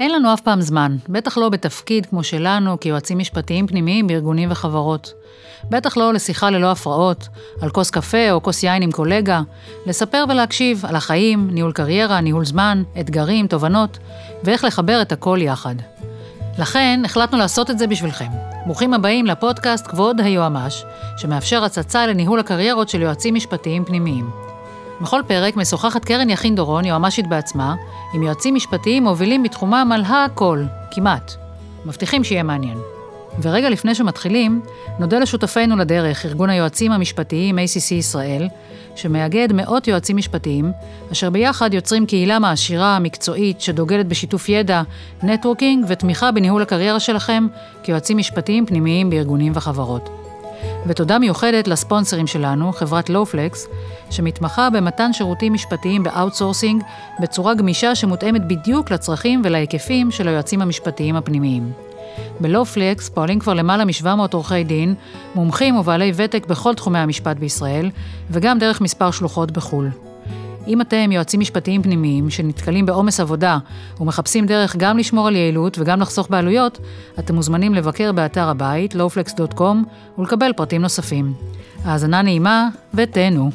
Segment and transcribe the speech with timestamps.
[0.00, 5.12] אין לנו אף פעם זמן, בטח לא בתפקיד כמו שלנו כיועצים משפטיים פנימיים בארגונים וחברות.
[5.70, 7.28] בטח לא לשיחה ללא הפרעות,
[7.60, 9.40] על כוס קפה או כוס יין עם קולגה,
[9.86, 13.98] לספר ולהקשיב על החיים, ניהול קריירה, ניהול זמן, אתגרים, תובנות,
[14.44, 15.74] ואיך לחבר את הכל יחד.
[16.58, 18.28] לכן החלטנו לעשות את זה בשבילכם.
[18.66, 20.84] ברוכים הבאים לפודקאסט כבוד היועמ"ש,
[21.16, 24.49] שמאפשר הצצה לניהול הקריירות של יועצים משפטיים פנימיים.
[25.00, 27.74] בכל פרק משוחחת קרן יכין דורון, יועמ"שית בעצמה,
[28.14, 31.32] עם יועצים משפטיים מובילים בתחומם על הכל, כמעט.
[31.86, 32.78] מבטיחים שיהיה מעניין.
[33.42, 34.60] ורגע לפני שמתחילים,
[34.98, 38.48] נודה לשותפינו לדרך, ארגון היועצים המשפטיים ACC ישראל,
[38.96, 40.72] שמאגד מאות יועצים משפטיים,
[41.12, 44.82] אשר ביחד יוצרים קהילה מעשירה, מקצועית, שדוגלת בשיתוף ידע,
[45.22, 47.46] networking ותמיכה בניהול הקריירה שלכם
[47.82, 50.19] כיועצים משפטיים פנימיים בארגונים וחברות.
[50.86, 53.68] ותודה מיוחדת לספונסרים שלנו, חברת LawFlex,
[54.10, 56.82] שמתמחה במתן שירותים משפטיים ב outsourcing
[57.20, 61.72] בצורה גמישה שמותאמת בדיוק לצרכים ולהיקפים של היועצים המשפטיים הפנימיים.
[62.40, 64.94] ב LawFlex פועלים כבר למעלה מ-700 עורכי דין,
[65.34, 67.90] מומחים ובעלי ותק בכל תחומי המשפט בישראל,
[68.30, 70.09] וגם דרך מספר שלוחות בחו"ל.
[70.70, 73.58] אם אתם יועצים משפטיים פנימיים שנתקלים בעומס עבודה
[74.00, 76.78] ומחפשים דרך גם לשמור על יעילות וגם לחסוך בעלויות,
[77.18, 79.62] אתם מוזמנים לבקר באתר הבית, lawflex.com,
[80.18, 81.32] ולקבל פרטים נוספים.
[81.84, 83.50] האזנה נעימה ותהנו.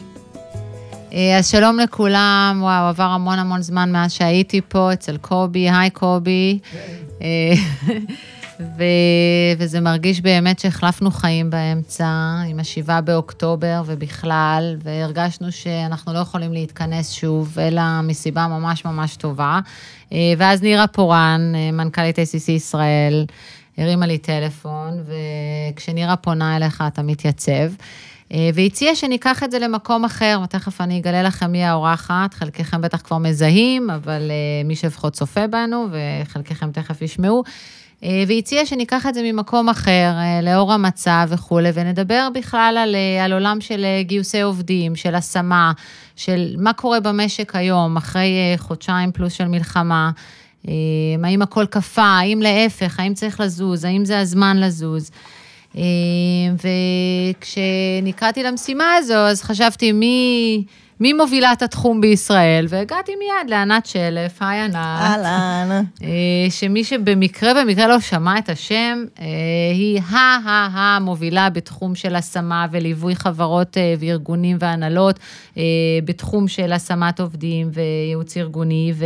[1.13, 5.89] אה, אז שלום לכולם, וואו, עבר המון המון זמן מאז שהייתי פה אצל קובי, היי
[5.89, 6.59] קובי.
[8.61, 8.83] אה, ו...
[9.57, 12.07] וזה מרגיש באמת שהחלפנו חיים באמצע,
[12.49, 19.59] עם השבעה באוקטובר ובכלל, והרגשנו שאנחנו לא יכולים להתכנס שוב, אלא מסיבה ממש ממש טובה.
[20.13, 23.25] אה, ואז נירה פורן, מנכ"לית ACC ישראל,
[23.77, 25.03] הרימה לי טלפון,
[25.73, 27.71] וכשנירה פונה אליך אתה מתייצב.
[28.33, 33.01] אה, והציע שניקח את זה למקום אחר, ותכף אני אגלה לכם מי האורחת, חלקכם בטח
[33.01, 37.43] כבר מזהים, אבל אה, מי שלפחות צופה בנו, וחלקכם תכף ישמעו.
[38.03, 43.61] אה, והציע שניקח את זה ממקום אחר, לאור המצב וכולי, ונדבר בכלל על, על עולם
[43.61, 45.71] של גיוסי עובדים, של השמה,
[46.15, 50.11] של מה קורה במשק היום, אחרי חודשיים פלוס של מלחמה.
[51.23, 55.11] האם הכל קפא, האם להפך, האם צריך לזוז, האם זה הזמן לזוז.
[55.77, 55.83] אה,
[57.41, 60.63] וכשנקראתי למשימה הזו, אז חשבתי מי...
[60.99, 64.75] מי מובילה את התחום בישראל, והגעתי מיד לענת שלף, היי ענת.
[64.75, 65.83] אהלן.
[66.03, 66.07] אה,
[66.49, 69.25] שמי שבמקרה, במקרה לא שמע את השם, אה,
[69.73, 75.19] היא ה-ה-ה מובילה בתחום של השמה וליווי חברות וארגונים והנהלות,
[76.05, 79.05] בתחום של השמת עובדים וייעוץ ארגוני, ו...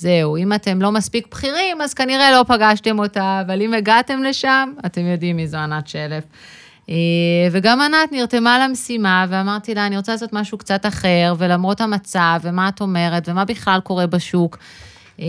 [0.00, 4.72] זהו, אם אתם לא מספיק בכירים, אז כנראה לא פגשתם אותה, אבל אם הגעתם לשם,
[4.86, 6.24] אתם יודעים מי זו ענת שלף.
[6.90, 6.96] אה,
[7.50, 12.68] וגם ענת נרתמה למשימה, ואמרתי לה, אני רוצה לעשות משהו קצת אחר, ולמרות המצב, ומה
[12.68, 14.58] את אומרת, ומה בכלל קורה בשוק.
[15.20, 15.26] אה,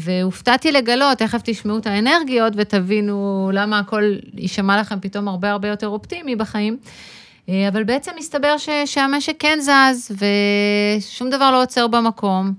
[0.00, 5.88] והופתעתי לגלות, תכף תשמעו את האנרגיות ותבינו למה הכל יישמע לכם פתאום הרבה הרבה יותר
[5.88, 6.76] אופטימי בחיים.
[7.48, 12.52] אה, אבל בעצם מסתבר שהמשק כן זז, ושום דבר לא עוצר במקום.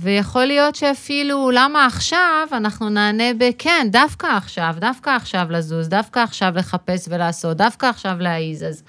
[0.00, 6.52] ויכול להיות שאפילו, למה עכשיו, אנחנו נענה בכן, דווקא עכשיו, דווקא עכשיו לזוז, דווקא עכשיו
[6.56, 8.62] לחפש ולעשות, דווקא עכשיו להעיז.
[8.62, 8.82] אז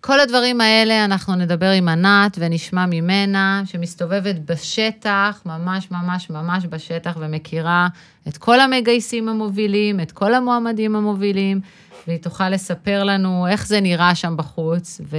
[0.00, 7.16] כל הדברים האלה, אנחנו נדבר עם ענת ונשמע ממנה, שמסתובבת בשטח, ממש ממש ממש בשטח,
[7.20, 7.88] ומכירה
[8.28, 11.60] את כל המגייסים המובילים, את כל המועמדים המובילים,
[12.06, 15.16] והיא תוכל לספר לנו איך זה נראה שם בחוץ, ו...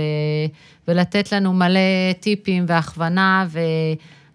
[0.88, 3.60] ולתת לנו מלא טיפים והכוונה, ו...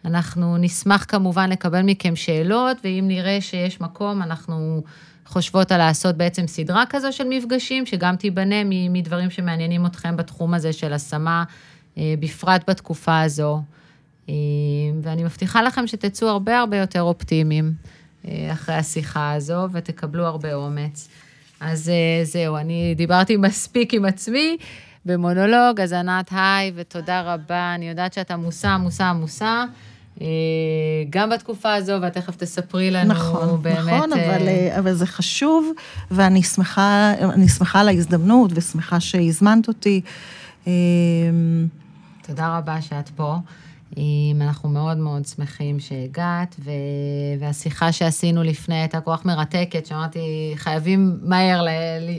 [0.05, 4.83] אנחנו נשמח כמובן לקבל מכם שאלות, ואם נראה שיש מקום, אנחנו
[5.27, 10.73] חושבות על לעשות בעצם סדרה כזו של מפגשים, שגם תיבנה מדברים שמעניינים אתכם בתחום הזה
[10.73, 11.45] של השמה,
[11.99, 13.63] אה, בפרט בתקופה הזו.
[14.29, 14.35] אה,
[15.03, 17.73] ואני מבטיחה לכם שתצאו הרבה הרבה יותר אופטימיים
[18.29, 21.09] אה, אחרי השיחה הזו, ותקבלו הרבה אומץ.
[21.61, 21.91] אז
[22.25, 24.57] זהו, אני דיברתי מספיק עם עצמי.
[25.09, 27.75] במונולוג, אז ענת, היי, ותודה רבה.
[27.75, 29.65] אני יודעת שאת עמוסה, עמוסה, עמוסה.
[30.21, 30.27] אה,
[31.11, 33.79] גם בתקופה הזו, ותכף תספרי לנו נכון, באמת...
[33.79, 35.73] נכון, אבל, אה, אה, אבל זה חשוב,
[36.11, 37.13] ואני שמחה,
[37.59, 40.01] שמחה על ההזדמנות, ושמחה שהזמנת אותי.
[42.23, 43.37] תודה רבה שאת פה.
[44.41, 46.71] אנחנו מאוד מאוד שמחים שהגעת, ו...
[47.41, 51.65] והשיחה שעשינו לפני הייתה כל כך מרתקת, שאמרתי, חייבים מהר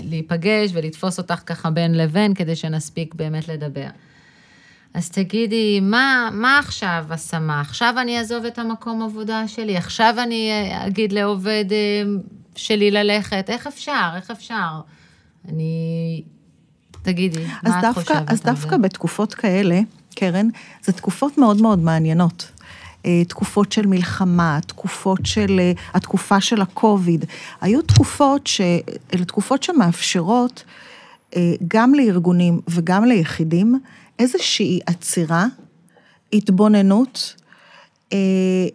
[0.03, 3.87] להיפגש ולתפוס אותך ככה בין לבין, כדי שנספיק באמת לדבר.
[4.93, 7.61] אז תגידי, מה, מה עכשיו השמה?
[7.61, 9.77] עכשיו אני אעזוב את המקום עבודה שלי?
[9.77, 12.03] עכשיו אני אגיד לעובד אה,
[12.55, 13.49] שלי ללכת?
[13.49, 14.09] איך אפשר?
[14.15, 14.81] איך אפשר?
[15.49, 16.23] אני...
[17.01, 19.79] תגידי, מה את דווקא, חושבת אז דווקא בתקופות כאלה,
[20.19, 20.47] קרן,
[20.83, 22.51] זה תקופות מאוד מאוד מעניינות.
[23.05, 27.25] אה, תקופות של מלחמה, תקופות של, אה, התקופה של הקוביד,
[27.61, 28.61] היו תקופות, ש,
[29.13, 30.63] אלה תקופות שמאפשרות
[31.35, 33.79] אה, גם לארגונים וגם ליחידים
[34.19, 35.45] איזושהי עצירה,
[36.33, 37.35] התבוננות,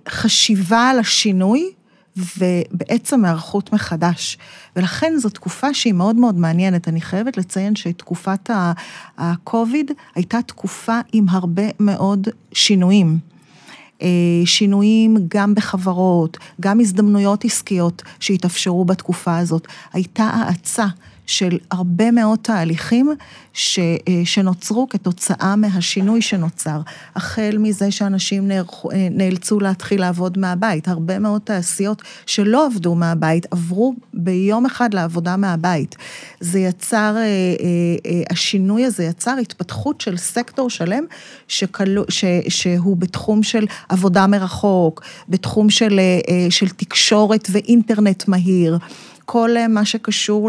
[0.09, 1.73] חשיבה על השינוי,
[2.17, 4.39] ובעצם היערכות מחדש.
[4.77, 6.89] ולכן זו תקופה שהיא מאוד מאוד מעניינת.
[6.89, 13.19] אני חייבת לציין שתקופת ה-COVID הייתה תקופה עם הרבה מאוד שינויים.
[14.03, 14.09] אה,
[14.45, 19.67] שינויים גם בחברות, גם הזדמנויות עסקיות שהתאפשרו בתקופה הזאת.
[19.93, 20.87] הייתה האצה
[21.27, 23.15] של הרבה מאוד תהליכים
[23.53, 26.81] ש, אה, שנוצרו כתוצאה מהשינוי שנוצר.
[27.17, 30.89] החל מזה שאנשים נערכו, אה, נאלצו להתחיל לעבוד מהבית.
[30.89, 35.97] הרבה מאוד תעשיות שלא עבדו מהבית עברו ביום אחד לעבודה מהבית.
[36.41, 41.05] זה יצר, אה, השינוי הזה יצר התפתחות של סקטור שלם
[41.49, 46.01] שכל, ש, שהוא בתחום של עבודה מרחוק, בתחום של,
[46.51, 48.79] של תקשורת ואינטרנט מהיר.
[49.25, 50.49] כל אה, מה שקשור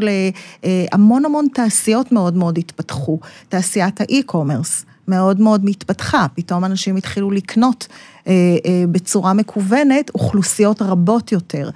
[0.63, 3.19] להמון המון תעשיות מאוד מאוד התפתחו.
[3.50, 7.88] תעשיית האי-קומרס מאוד מאוד מתפתחה, פתאום אנשים התחילו לקנות
[8.27, 8.33] אה,
[8.66, 11.69] אה, בצורה מקוונת אוכלוסיות רבות יותר.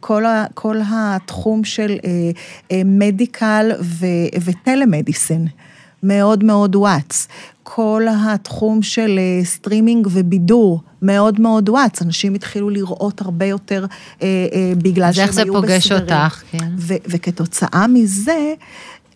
[0.00, 1.96] כל, ה, כל התחום של
[2.84, 3.72] מדיקל
[4.44, 5.46] וטלמדיסין.
[6.02, 7.28] מאוד מאוד וואטס.
[7.68, 13.86] כל התחום של סטרימינג ובידור מאוד מאוד וואטס, אנשים התחילו לראות הרבה יותר
[14.22, 15.64] אה, אה, בגלל שהם היו בסדרים.
[15.64, 16.72] אז איך זה פוגש אותך, כן.
[16.78, 18.54] ו- וכתוצאה מזה,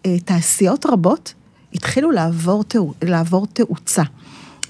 [0.07, 1.35] אה, תעשיות רבות
[1.75, 4.03] התחילו לעבור, תאו, לעבור תאוצה.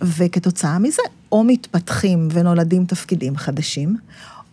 [0.03, 1.03] וכתוצאה מזה,
[1.33, 3.97] או מתפתחים ונולדים תפקידים חדשים,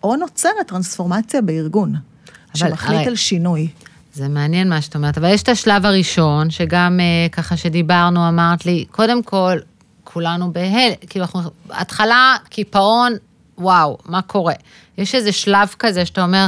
[0.04, 1.96] או נוצרת טרנספורמציה בארגון,
[2.54, 3.08] שמחליט הרי...
[3.08, 3.68] על שינוי.
[4.18, 8.66] זה מעניין מה שאת אומרת, אבל יש את השלב הראשון, שגם אה, ככה שדיברנו, אמרת
[8.66, 9.58] לי, קודם כל,
[10.04, 13.14] כולנו בהל, כאילו אנחנו, התחלה, קיפאון,
[13.58, 14.54] וואו, מה קורה?
[14.98, 16.48] יש איזה שלב כזה שאתה אומר,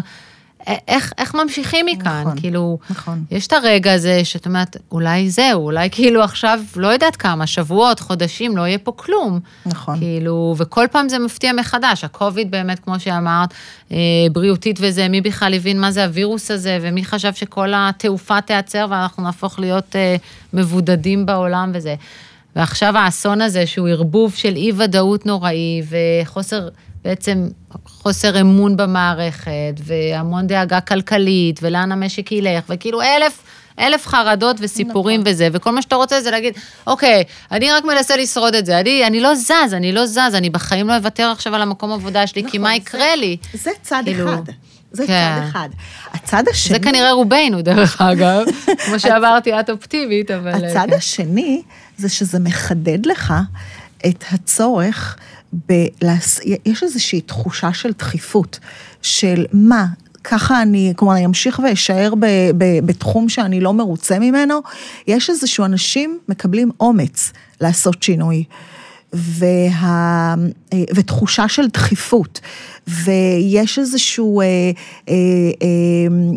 [0.87, 2.21] איך, איך ממשיכים מכאן?
[2.21, 3.23] נכון, כאילו, נכון.
[3.31, 7.99] יש את הרגע הזה שאת אומרת, אולי זהו, אולי כאילו עכשיו, לא יודעת כמה, שבועות,
[7.99, 9.39] חודשים, לא יהיה פה כלום.
[9.65, 9.97] נכון.
[9.97, 12.03] כאילו, וכל פעם זה מפתיע מחדש.
[12.03, 13.53] הקוביד באמת, כמו שאמרת,
[13.91, 13.97] אה,
[14.31, 19.23] בריאותית וזה, מי בכלל הבין מה זה הווירוס הזה, ומי חשב שכל התעופה תיעצר ואנחנו
[19.23, 20.15] נהפוך להיות אה,
[20.53, 21.95] מבודדים בעולם וזה.
[22.55, 26.67] ועכשיו האסון הזה, שהוא ערבוב של אי-ודאות נוראי וחוסר,
[27.03, 27.47] בעצם
[27.85, 33.43] חוסר אמון במערכת, והמון דאגה כלכלית, ולאן המשק ילך, וכאילו אלף...
[33.79, 35.33] אלף חרדות וסיפורים נכון.
[35.33, 36.53] וזה, וכל מה שאתה רוצה זה להגיד,
[36.87, 40.49] אוקיי, אני רק מנסה לשרוד את זה, אני, אני לא זז, אני לא זז, אני
[40.49, 43.37] בחיים לא אוותר עכשיו על המקום עבודה שלי, נכון, כי מה יקרה זה, לי?
[43.53, 44.41] זה צד כאילו, אחד.
[44.91, 45.35] זה כן.
[45.41, 45.69] צד אחד.
[46.13, 46.77] הצד השני...
[46.77, 48.45] זה כנראה רובנו, דרך אגב.
[48.85, 50.65] כמו שאמרתי, את אופטימית, אבל...
[50.65, 50.93] הצד כן.
[50.93, 51.61] השני
[51.97, 53.33] זה שזה מחדד לך
[54.07, 55.17] את הצורך
[55.53, 56.39] בלעש...
[56.65, 58.59] יש איזושהי תחושה של דחיפות,
[59.01, 59.85] של מה,
[60.23, 62.25] ככה אני, כלומר, אני אמשיך ואשאר ב,
[62.57, 64.61] ב, בתחום שאני לא מרוצה ממנו,
[65.07, 68.43] יש איזשהו אנשים מקבלים אומץ לעשות שינוי.
[69.13, 70.35] וה...
[70.95, 72.39] ותחושה של דחיפות,
[72.87, 74.41] ויש איזשהו...
[74.41, 74.45] אה,
[75.09, 75.13] אה,
[75.61, 76.35] אה,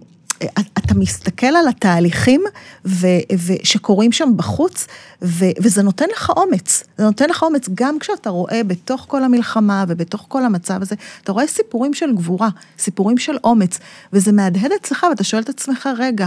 [0.79, 2.43] אתה מסתכל על התהליכים
[2.85, 3.06] ו,
[3.37, 4.87] ו, שקורים שם בחוץ,
[5.23, 6.85] ו, וזה נותן לך אומץ.
[6.99, 10.94] זה נותן לך אומץ גם כשאתה רואה בתוך כל המלחמה ובתוך כל המצב הזה,
[11.25, 12.49] אתה רואה סיפורים של גבורה,
[12.79, 13.78] סיפורים של אומץ,
[14.12, 16.26] וזה מהדהד אצלך, ואתה שואל את עצמך, רגע,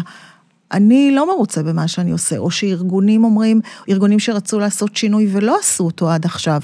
[0.72, 5.84] אני לא מרוצה במה שאני עושה, או שארגונים אומרים, ארגונים שרצו לעשות שינוי ולא עשו
[5.84, 6.62] אותו עד עכשיו,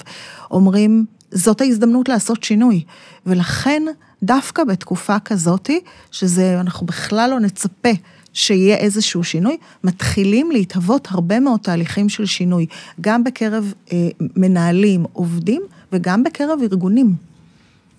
[0.51, 2.83] אומרים, זאת ההזדמנות לעשות שינוי.
[3.25, 3.83] ולכן,
[4.23, 5.79] דווקא בתקופה כזאתי,
[6.11, 7.89] שזה, אנחנו בכלל לא נצפה
[8.33, 12.65] שיהיה איזשהו שינוי, מתחילים להתהוות הרבה מאוד תהליכים של שינוי,
[13.01, 15.61] גם בקרב אה, מנהלים, עובדים,
[15.91, 17.15] וגם בקרב ארגונים.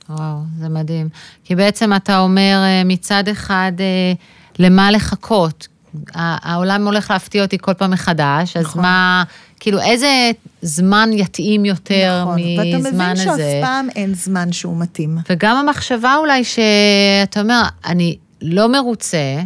[0.09, 1.09] וואו, זה מדהים.
[1.45, 4.13] כי בעצם אתה אומר אה, מצד אחד, אה,
[4.59, 5.69] למה לחכות?
[6.15, 8.83] העולם הולך להפתיע אותי כל פעם מחדש, אז נכון.
[8.83, 9.25] מה,
[9.63, 10.31] כאילו איזה
[10.63, 12.91] זמן יתאים יותר נכון, מזמן הזה?
[12.91, 15.19] נכון, ואתה מבין שאף פעם אין זמן שהוא מתאים.
[15.31, 19.41] וגם המחשבה אולי שאתה אומר, אני לא מרוצה,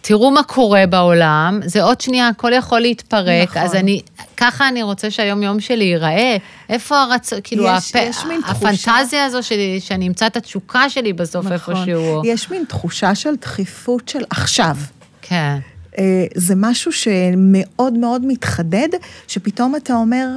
[0.00, 3.62] תראו מה קורה בעולם, זה עוד שנייה, הכל יכול להתפרק, נכון.
[3.62, 4.00] אז אני,
[4.36, 6.36] ככה אני רוצה שהיום-יום שלי ייראה.
[6.68, 8.02] איפה הרצון, כאילו, יש, הפ...
[8.02, 8.90] יש מין תחושה...
[8.90, 11.76] הפנטזיה הזו שלי, שאני אמצא את התשוקה שלי בסוף נכון.
[11.76, 12.22] איפשהו.
[12.24, 14.76] יש מין תחושה של דחיפות של עכשיו.
[15.22, 15.58] כן.
[15.98, 18.88] אה, זה משהו שמאוד מאוד מתחדד,
[19.26, 20.28] שפתאום אתה אומר,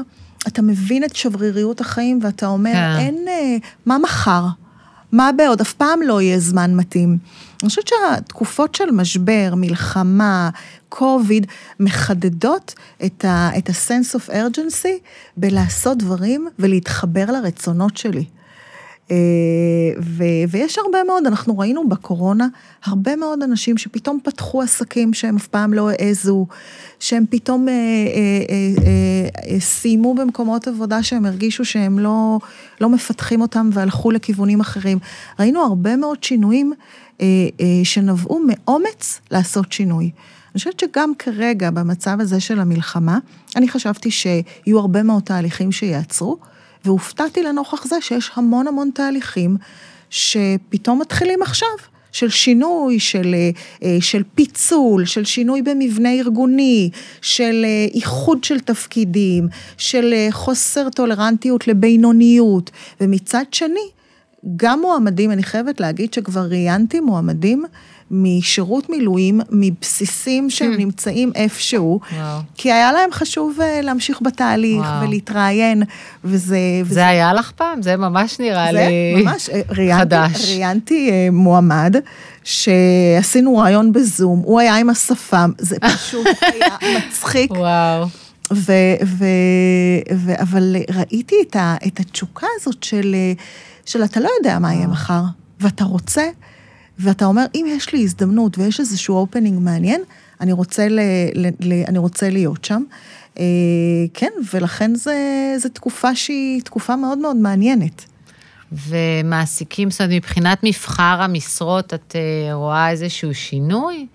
[0.48, 2.96] אתה מבין את שבריריות החיים ואתה אומר, כן.
[3.00, 4.46] אין, אה, מה מחר?
[5.12, 5.62] מה בעוד?
[5.62, 7.18] אף פעם לא יהיה זמן מתאים.
[7.62, 10.50] אני חושבת שהתקופות של משבר, מלחמה,
[10.90, 11.48] קוביד,
[11.80, 12.74] מחדדות
[13.06, 15.04] את ה-sense of urgency
[15.38, 18.26] בלעשות דברים ולהתחבר לרצונות שלי.
[19.12, 19.16] אה,
[20.02, 22.48] ו, ויש הרבה מאוד, אנחנו ראינו בקורונה
[22.86, 26.46] הרבה מאוד אנשים שפתאום פתחו עסקים שהם אף פעם לא העזו,
[27.00, 27.78] שהם פתאום אה, אה,
[28.50, 32.40] אה, אה, סיימו במקומות עבודה שהם הרגישו שהם לא,
[32.82, 34.98] לא מפתחים אותם והלכו לכיוונים אחרים.
[35.40, 36.74] ראינו הרבה מאוד שינויים
[37.22, 37.26] אה,
[37.62, 40.12] אה, שנבעו מאומץ לעשות שינוי.
[40.52, 43.20] אני חושבת שגם כרגע, במצב הזה של המלחמה,
[43.56, 46.38] אני חשבתי שיהיו הרבה מאוד תהליכים שיעצרו,
[46.86, 49.58] והופתעתי לנוכח זה שיש המון המון תהליכים
[50.10, 51.70] שפתאום מתחילים עכשיו.
[52.12, 53.36] של שינוי, של,
[53.84, 56.90] אה, של פיצול, של שינוי במבנה ארגוני,
[57.22, 62.72] של אה, איחוד של תפקידים, של אה, חוסר טולרנטיות לבינוניות,
[63.02, 63.90] ומצד שני,
[64.56, 67.66] גם מועמדים, אני חייבת להגיד שכבר ראיינתי מועמדים
[68.12, 70.78] משירות מילואים, מבסיסים שהם hmm.
[70.78, 72.40] נמצאים איפשהו, וואו.
[72.56, 75.08] כי היה להם חשוב אה, להמשיך בתהליך וואו.
[75.08, 75.84] ולהתראיין,
[76.24, 76.58] וזה...
[76.86, 76.94] וזה...
[76.94, 77.82] זה היה לך פעם?
[77.82, 80.50] זה ממש נראה זה לי ממש, אה, ראיינתי, חדש.
[80.50, 81.96] ראיינתי אה, מועמד,
[82.44, 87.52] שעשינו ראיון בזום, הוא היה עם השפם, זה פשוט היה מצחיק.
[87.52, 88.08] וואו.
[88.54, 88.74] ו,
[89.06, 89.26] ו,
[90.16, 93.16] ו, אבל ראיתי את, ה, את התשוקה הזאת של,
[93.86, 95.22] של אתה לא יודע מה יהיה מחר,
[95.60, 96.24] ואתה רוצה
[97.00, 100.02] ואתה אומר, אם יש לי הזדמנות ויש איזשהו אופנינג מעניין,
[100.42, 101.00] אני רוצה, ל,
[101.36, 102.84] ל, ל, אני רוצה להיות שם.
[103.40, 103.46] אה,
[104.14, 104.96] כן, ולכן
[105.58, 108.06] זו תקופה שהיא תקופה מאוד מאוד מעניינת.
[108.72, 114.08] ומעסיקים, זאת אומרת, מבחינת מבחר המשרות, את אה, רואה איזשהו שינוי?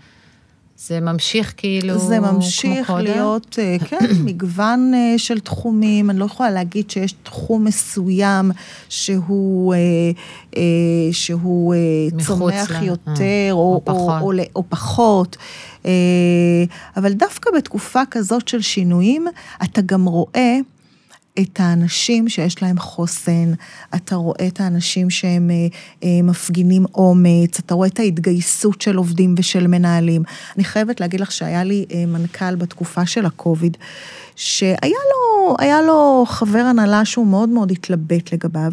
[0.86, 6.10] זה ממשיך כאילו זה ממשיך להיות, אה, כן, מגוון אה, של תחומים.
[6.10, 8.50] אני לא יכולה להגיד שיש תחום מסוים
[8.88, 10.60] שהוא, אה,
[11.12, 11.74] שהוא
[12.26, 12.84] צומח לה.
[12.84, 14.22] יותר או, או, פחות.
[14.22, 15.36] או, או, או פחות.
[16.96, 19.26] אבל דווקא בתקופה כזאת של שינויים,
[19.62, 20.58] אתה גם רואה
[21.40, 23.52] את האנשים שיש להם חוסן,
[23.94, 25.56] אתה רואה את האנשים שהם אה,
[26.04, 30.22] אה, מפגינים אומץ, אתה רואה את ההתגייסות של עובדים ושל מנהלים.
[30.56, 33.76] אני חייבת להגיד לך שהיה לי אה, מנכ"ל בתקופה של הקוביד,
[34.36, 38.72] שהיה לו, לו חבר הנהלה שהוא מאוד מאוד התלבט לגביו.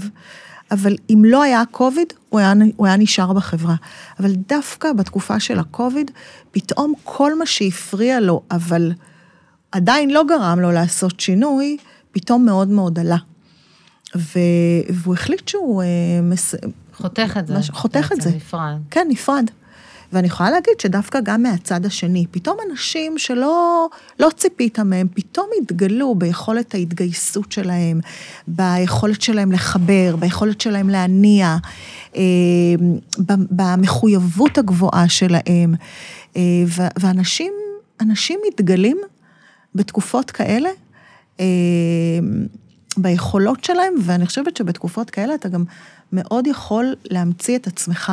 [0.71, 3.75] אבל אם לא היה קוביד, הוא היה, הוא היה נשאר בחברה.
[4.19, 6.11] אבל דווקא בתקופה של הקוביד,
[6.51, 8.91] פתאום כל מה שהפריע לו, אבל
[9.71, 11.77] עדיין לא גרם לו לעשות שינוי,
[12.11, 13.17] פתאום מאוד מאוד עלה.
[14.15, 14.39] ו...
[14.89, 15.83] והוא החליט שהוא...
[15.83, 15.87] אה,
[16.23, 16.55] מס...
[16.93, 17.59] חותך את זה.
[17.59, 17.69] מש...
[17.69, 18.29] חותך את זה.
[18.29, 18.77] נפרד.
[18.91, 19.45] כן, נפרד.
[20.13, 23.87] ואני יכולה להגיד שדווקא גם מהצד השני, פתאום אנשים שלא
[24.19, 27.99] לא ציפית מהם, פתאום התגלו ביכולת ההתגייסות שלהם,
[28.47, 31.57] ביכולת שלהם לחבר, ביכולת שלהם להניע,
[32.15, 32.21] אה,
[33.51, 35.75] במחויבות הגבוהה שלהם.
[36.35, 36.41] אה,
[36.99, 37.53] ואנשים,
[38.01, 38.97] אנשים מתגלים
[39.75, 40.69] בתקופות כאלה
[42.97, 45.63] ביכולות שלהם, ואני חושבת שבתקופות כאלה אתה גם
[46.11, 48.11] מאוד יכול להמציא את עצמך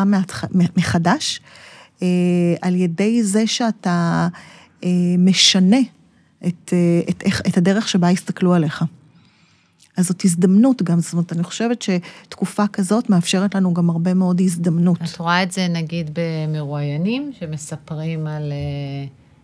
[0.76, 1.40] מחדש,
[2.02, 2.08] אה,
[2.62, 4.28] על ידי זה שאתה
[4.84, 5.80] אה, משנה
[6.46, 6.72] את,
[7.08, 8.84] את, את הדרך שבה הסתכלו עליך.
[9.96, 14.40] אז זאת הזדמנות גם, זאת אומרת, אני חושבת שתקופה כזאת מאפשרת לנו גם הרבה מאוד
[14.40, 15.02] הזדמנות.
[15.02, 18.52] את רואה את זה נגיד במרואיינים שמספרים על...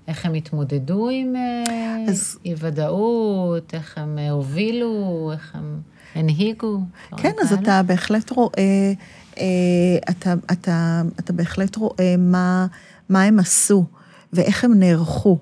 [0.08, 2.38] איך הם התמודדו עם אה, אז...
[2.44, 5.80] אי-ודאות, איך הם אה, הובילו, איך הם
[6.14, 6.80] הנהיגו.
[7.16, 7.60] כן, אז כאלה.
[7.60, 8.92] אתה בהחלט רואה,
[9.38, 9.44] אה,
[10.10, 12.66] אתה, אתה, אתה בהחלט רואה מה,
[13.08, 13.84] מה הם עשו
[14.32, 15.38] ואיך הם נערכו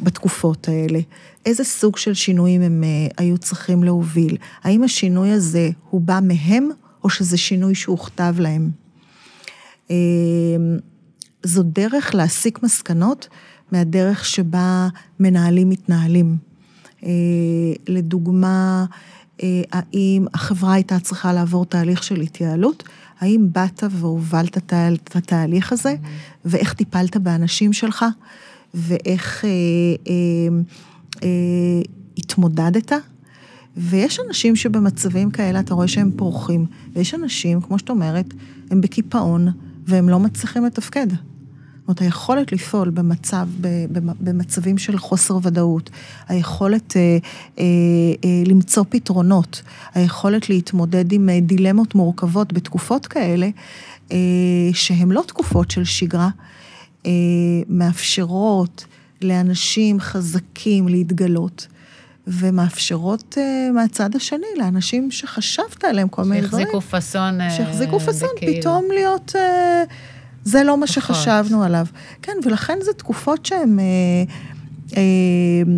[0.00, 1.00] בתקופות האלה.
[1.46, 2.84] איזה סוג של שינויים הם
[3.16, 4.36] היו צריכים להוביל?
[4.62, 6.68] האם השינוי הזה הוא בא מהם,
[7.04, 8.70] או שזה שינוי שהוכתב להם?
[11.42, 13.28] זו דרך להסיק מסקנות
[13.72, 14.88] מהדרך שבה
[15.20, 16.36] מנהלים מתנהלים.
[17.04, 17.10] אה,
[17.88, 18.84] לדוגמה,
[19.42, 22.84] אה, האם החברה הייתה צריכה לעבור תהליך של התייעלות?
[23.20, 25.94] האם באת והובלת את התהליך הזה,
[26.44, 28.04] ואיך טיפלת באנשים שלך,
[28.74, 29.50] ואיך אה,
[30.08, 30.14] אה,
[31.22, 31.82] אה,
[32.18, 32.92] התמודדת?
[33.76, 38.34] ויש אנשים שבמצבים כאלה אתה רואה שהם פורחים, ויש אנשים, כמו שאת אומרת,
[38.70, 39.48] הם בקיפאון,
[39.86, 41.06] והם לא מצליחים לתפקד.
[41.90, 43.48] אומרת, היכולת לפעול במצב,
[44.20, 45.90] במצבים של חוסר ודאות,
[46.28, 47.18] היכולת אה,
[47.58, 47.64] אה,
[48.24, 49.62] אה, למצוא פתרונות,
[49.94, 53.48] היכולת להתמודד עם אה, דילמות מורכבות בתקופות כאלה,
[54.12, 54.16] אה,
[54.72, 56.28] שהן לא תקופות של שגרה,
[57.06, 57.10] אה,
[57.68, 58.84] מאפשרות
[59.22, 61.66] לאנשים חזקים להתגלות.
[62.26, 66.66] ומאפשרות uh, מהצד השני לאנשים שחשבת עליהם כל מיני דברים.
[66.66, 67.38] שהחזיקו פאסון.
[67.56, 69.32] שהחזיקו פאסון, פתאום להיות...
[69.34, 69.92] Uh,
[70.44, 71.86] זה לא מה שחשבנו עליו.
[72.22, 73.78] כן, ולכן זה תקופות שהן...
[73.78, 73.84] אה,
[74.96, 75.72] אה,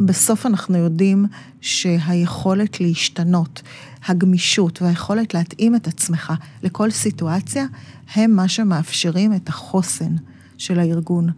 [0.00, 1.26] בסוף אנחנו יודעים
[1.60, 3.62] שהיכולת להשתנות,
[4.06, 7.66] הגמישות והיכולת להתאים את עצמך לכל סיטואציה,
[8.14, 10.14] הם מה שמאפשרים את החוסן
[10.58, 11.30] של הארגון.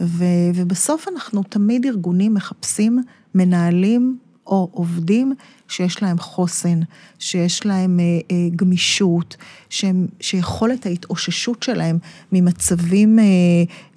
[0.00, 3.02] ו, ובסוף אנחנו תמיד ארגונים מחפשים
[3.34, 5.34] מנהלים או עובדים
[5.68, 6.80] שיש להם חוסן,
[7.18, 9.36] שיש להם אה, אה, גמישות,
[9.70, 11.98] שהם, שיכולת ההתאוששות שלהם
[12.32, 13.24] ממצבים אה,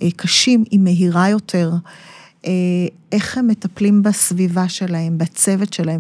[0.01, 1.71] אה, קשים היא מהירה יותר.
[2.45, 2.51] אה,
[3.11, 5.99] איך הם מטפלים בסביבה שלהם, בצוות שלהם.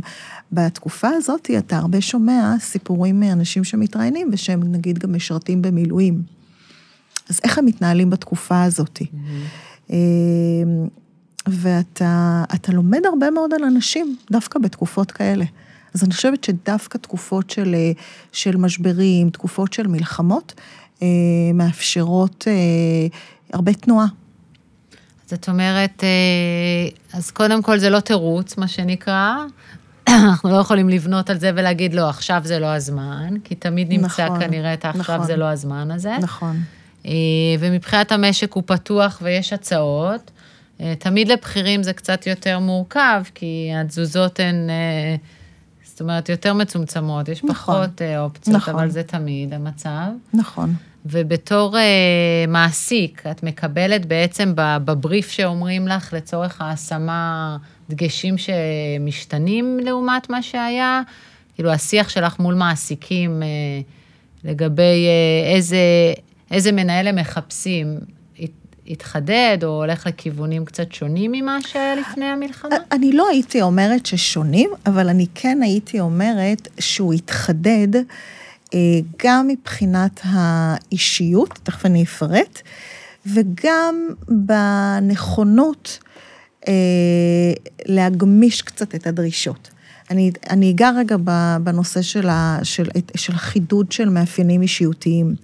[0.51, 6.21] בתקופה הזאת אתה הרבה שומע סיפורים מאנשים שמתראיינים ושהם נגיד גם משרתים במילואים.
[7.29, 8.99] אז איך הם מתנהלים בתקופה הזאת?
[9.01, 9.91] Mm-hmm.
[11.47, 15.45] ואתה לומד הרבה מאוד על אנשים, דווקא בתקופות כאלה.
[15.93, 17.75] אז אני חושבת שדווקא תקופות של,
[18.31, 20.53] של משברים, תקופות של מלחמות,
[21.01, 21.07] אה,
[21.53, 22.53] מאפשרות אה,
[23.53, 24.05] הרבה תנועה.
[25.27, 26.03] זאת אומרת,
[27.13, 29.35] אז קודם כל זה לא תירוץ, מה שנקרא.
[30.09, 34.25] אנחנו לא יכולים לבנות על זה ולהגיד, לא, עכשיו זה לא הזמן, כי תמיד נמצא
[34.25, 36.17] נכון, כנראה את העכשיו נכון, זה לא הזמן הזה.
[36.21, 36.59] נכון.
[37.59, 40.31] ומבחינת המשק הוא פתוח ויש הצעות.
[40.81, 45.15] אה, תמיד לבכירים זה קצת יותר מורכב, כי התזוזות הן, אה,
[45.83, 48.73] זאת אומרת, יותר מצומצמות, יש נכון, פחות אה, אופציות, נכון.
[48.73, 50.07] אבל זה תמיד המצב.
[50.33, 50.73] נכון.
[51.05, 51.75] ובתור
[52.47, 57.57] מעסיק, את מקבלת בעצם בבריף שאומרים לך, לצורך ההשמה,
[57.89, 61.01] דגשים שמשתנים לעומת מה שהיה?
[61.55, 63.43] כאילו, השיח שלך מול מעסיקים
[64.43, 65.07] לגבי
[65.55, 65.77] איזה,
[66.51, 67.99] איזה מנהל הם מחפשים,
[68.91, 72.75] התחדד, או הולך לכיוונים קצת שונים ממה שהיה לפני המלחמה?
[72.91, 77.95] אני לא הייתי אומרת ששונים, אבל אני כן הייתי אומרת שהוא התחדד
[78.73, 78.79] אה,
[79.23, 82.61] גם מבחינת האישיות, תכף אני אפרט,
[83.25, 85.99] וגם בנכונות
[86.67, 86.73] אה,
[87.85, 89.69] להגמיש קצת את הדרישות.
[90.09, 91.15] אני, אני אגע רגע
[91.63, 95.35] בנושא של, ה, של, של החידוד של מאפיינים אישיותיים.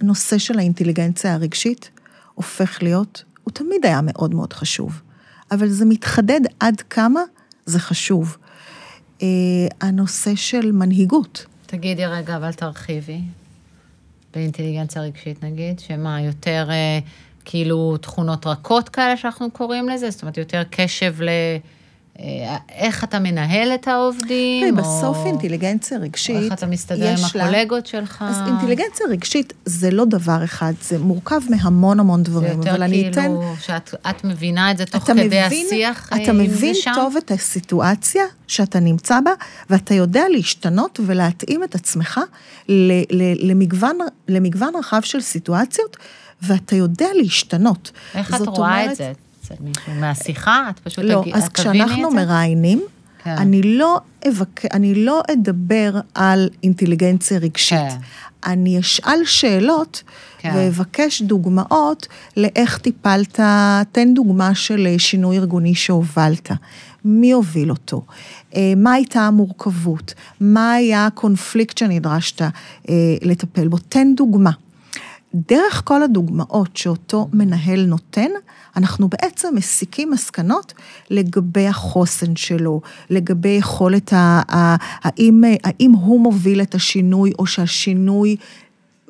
[0.00, 1.90] הנושא של האינטליגנציה הרגשית
[2.34, 5.02] הופך להיות, הוא תמיד היה מאוד מאוד חשוב,
[5.50, 7.20] אבל זה מתחדד עד כמה
[7.66, 8.36] זה חשוב.
[9.22, 9.26] אה,
[9.80, 11.46] הנושא של מנהיגות.
[11.66, 13.20] תגידי רגע, אבל תרחיבי.
[14.34, 16.98] באינטליגנציה רגשית נגיד, שמה, יותר אה,
[17.44, 20.10] כאילו תכונות רכות כאלה שאנחנו קוראים לזה?
[20.10, 21.28] זאת אומרת, יותר קשב ל...
[22.20, 24.60] אה, איך אתה מנהל את העובדים?
[24.60, 28.24] תראי, בסוף אינטליגנציה רגשית, או איך אתה מסתדר עם הקולגות שלך?
[28.28, 32.62] אז אינטליגנציה רגשית זה לא דבר אחד, זה מורכב מהמון המון דברים.
[32.62, 33.34] זה יותר כאילו, אתן...
[33.60, 39.20] שאת מבינה את זה תוך כדי מבין, השיח, אתה מבין טוב את הסיטואציה שאתה נמצא
[39.20, 39.32] בה,
[39.70, 42.20] ואתה יודע להשתנות ולהתאים את עצמך
[43.42, 45.96] למגוון, למגוון רחב של סיטואציות,
[46.42, 47.90] ואתה יודע להשתנות.
[48.14, 49.12] איך את רואה אומרת, את זה?
[49.52, 50.70] אצל מישהו מהשיחה?
[50.70, 52.82] את פשוט לא, אז כשאנחנו מראיינים,
[53.24, 53.30] כן.
[53.30, 54.64] אני, לא אבק...
[54.74, 57.78] אני לא אדבר על אינטליגנציה רגשית.
[57.78, 57.96] כן.
[58.46, 60.02] אני אשאל שאלות
[60.38, 60.52] כן.
[60.56, 62.06] ואבקש דוגמאות
[62.36, 63.40] לאיך טיפלת,
[63.92, 66.50] תן דוגמה של שינוי ארגוני שהובלת.
[67.04, 68.02] מי הוביל אותו?
[68.56, 70.14] אה, מה הייתה המורכבות?
[70.40, 72.48] מה היה הקונפליקט שנדרשת אה,
[73.22, 73.78] לטפל בו?
[73.78, 74.50] תן דוגמה.
[75.34, 78.30] דרך כל הדוגמאות שאותו מנהל נותן,
[78.76, 80.72] אנחנו בעצם מסיקים מסקנות
[81.10, 84.76] לגבי החוסן שלו, לגבי יכולת, ה, ה,
[85.08, 88.36] האם, האם הוא מוביל את השינוי או שהשינוי...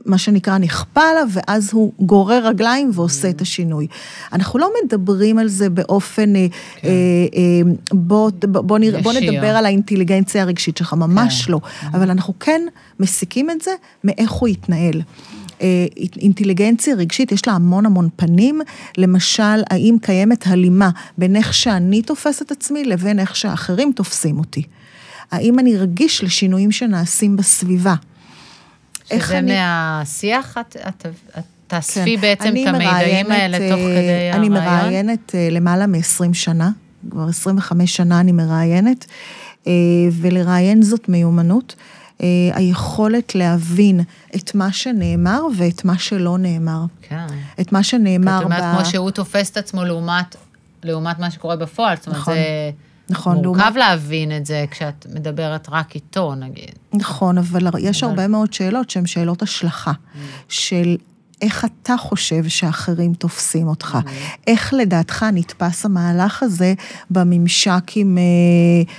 [0.06, 3.86] מה שנקרא נכפה עליו, ואז הוא גורר רגליים ועושה את השינוי.
[4.32, 6.88] אנחנו לא מדברים על זה באופן, אה, כן.
[6.88, 6.92] אה,
[7.36, 11.52] אה, בוא, בוא, נרא, בוא נדבר על האינטליגנציה הרגשית שלך, ממש כן.
[11.52, 11.60] לא.
[11.86, 12.60] אבל אנחנו כן
[13.00, 13.70] מסיקים את זה
[14.04, 15.02] מאיך הוא יתנהל.
[15.60, 15.86] אה,
[16.20, 18.60] אינטליגנציה רגשית, יש לה המון המון פנים.
[18.98, 24.62] למשל, האם קיימת הלימה בין איך שאני תופס את עצמי לבין איך שאחרים תופסים אותי.
[25.30, 27.94] האם אני רגיש לשינויים שנעשים בסביבה.
[29.06, 29.52] שזה אני...
[29.56, 30.58] מהשיח?
[30.58, 31.06] את, את,
[31.38, 32.20] את תאספי כן.
[32.20, 34.34] בעצם את המידעים האלה תוך כדי אה, הרעיון?
[34.34, 36.70] אני מראיינת אה, למעלה מ-20 שנה,
[37.10, 39.06] כבר 25 שנה אני מראיינת,
[40.12, 41.74] ולראיין זאת מיומנות.
[42.22, 44.00] אה, היכולת להבין
[44.36, 46.84] את מה שנאמר ואת מה שלא נאמר.
[47.02, 47.26] כן.
[47.60, 48.42] את מה שנאמר ב...
[48.42, 50.36] זאת אומרת, כמו שהוא תופס את עצמו לעומת,
[50.82, 51.96] לעומת מה שקורה בפועל.
[51.96, 52.34] זאת אומרת, נכון.
[52.34, 52.70] זה...
[53.10, 53.76] נכון, מורכב לעומת...
[53.76, 56.72] להבין את זה כשאת מדברת רק איתו, נגיד.
[56.92, 58.10] נכון, אבל יש אבל...
[58.10, 60.18] הרבה מאוד שאלות שהן שאלות השלכה, mm.
[60.48, 60.96] של
[61.42, 63.98] איך אתה חושב שאחרים תופסים אותך?
[64.04, 64.08] Mm.
[64.46, 66.74] איך לדעתך נתפס המהלך הזה
[67.10, 68.92] בממשק עם אה,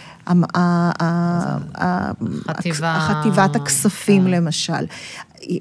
[3.00, 4.32] חטיבת הכספים כן.
[4.32, 4.86] למשל.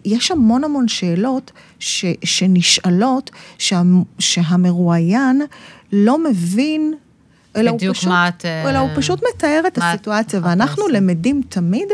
[0.04, 3.82] יש המון המון שאלות ש, שנשאלות, שה,
[4.18, 5.42] שהמרואיין
[5.92, 6.94] לא מבין
[7.56, 8.44] אלא הוא פשוט, את...
[8.44, 10.88] אה, אלא הוא פשוט מתאר את הסיטואציה, ואנחנו?
[10.88, 11.88] למדים תמיד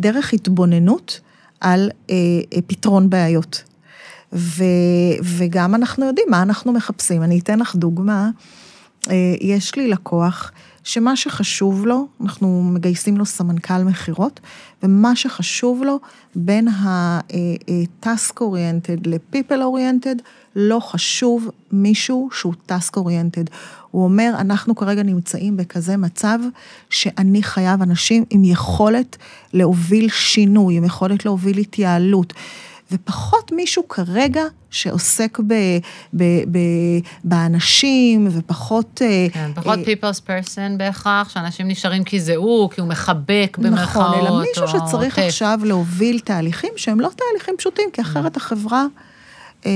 [0.00, 1.20] דרך התבוננות
[1.60, 2.14] על אה,
[2.52, 3.62] אה, פתרון בעיות.
[4.32, 4.64] ו,
[5.22, 7.22] וגם אנחנו יודעים מה אנחנו מחפשים.
[7.22, 8.30] אני אתן לך דוגמה.
[9.10, 10.52] אה, יש לי לקוח
[10.84, 14.40] שמה שחשוב לו, אנחנו מגייסים לו סמנכ"ל מכירות,
[14.82, 15.98] ומה שחשוב לו
[16.34, 20.22] בין ה-task oriented ל-people oriented,
[20.56, 23.50] לא חשוב מישהו שהוא task oriented.
[23.90, 26.38] הוא אומר, אנחנו כרגע נמצאים בכזה מצב
[26.90, 29.16] שאני חייב אנשים עם יכולת
[29.52, 32.32] להוביל שינוי, עם יכולת להוביל התייעלות.
[32.92, 35.54] ופחות מישהו כרגע שעוסק ב,
[36.14, 36.58] ב, ב,
[37.24, 39.02] באנשים, ופחות...
[39.02, 43.56] אה, כן, פחות אה, people's person בהכרח, שאנשים נשארים כי זה הוא, כי הוא מחבק
[43.60, 45.28] במרכאות, נכון, אלא מישהו או שצריך עוטף.
[45.28, 48.86] עכשיו להוביל תהליכים שהם לא תהליכים פשוטים, כי אחרת החברה...
[49.66, 49.70] אה,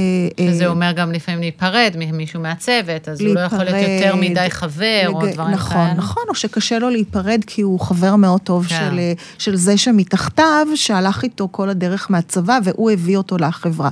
[0.50, 4.16] שזה אה, אומר גם לפעמים להיפרד ממישהו מהצוות, אז הוא לא יכול להיות להיפרד, יותר
[4.16, 5.94] מדי חבר, או לג- דברים נכון, כאלה.
[5.94, 8.74] נכון, או שקשה לו להיפרד כי הוא חבר מאוד טוב כן.
[8.78, 9.00] של,
[9.38, 13.90] של זה שמתחתיו, שהלך איתו כל הדרך מהצבא, והוא הביא אותו לחברה.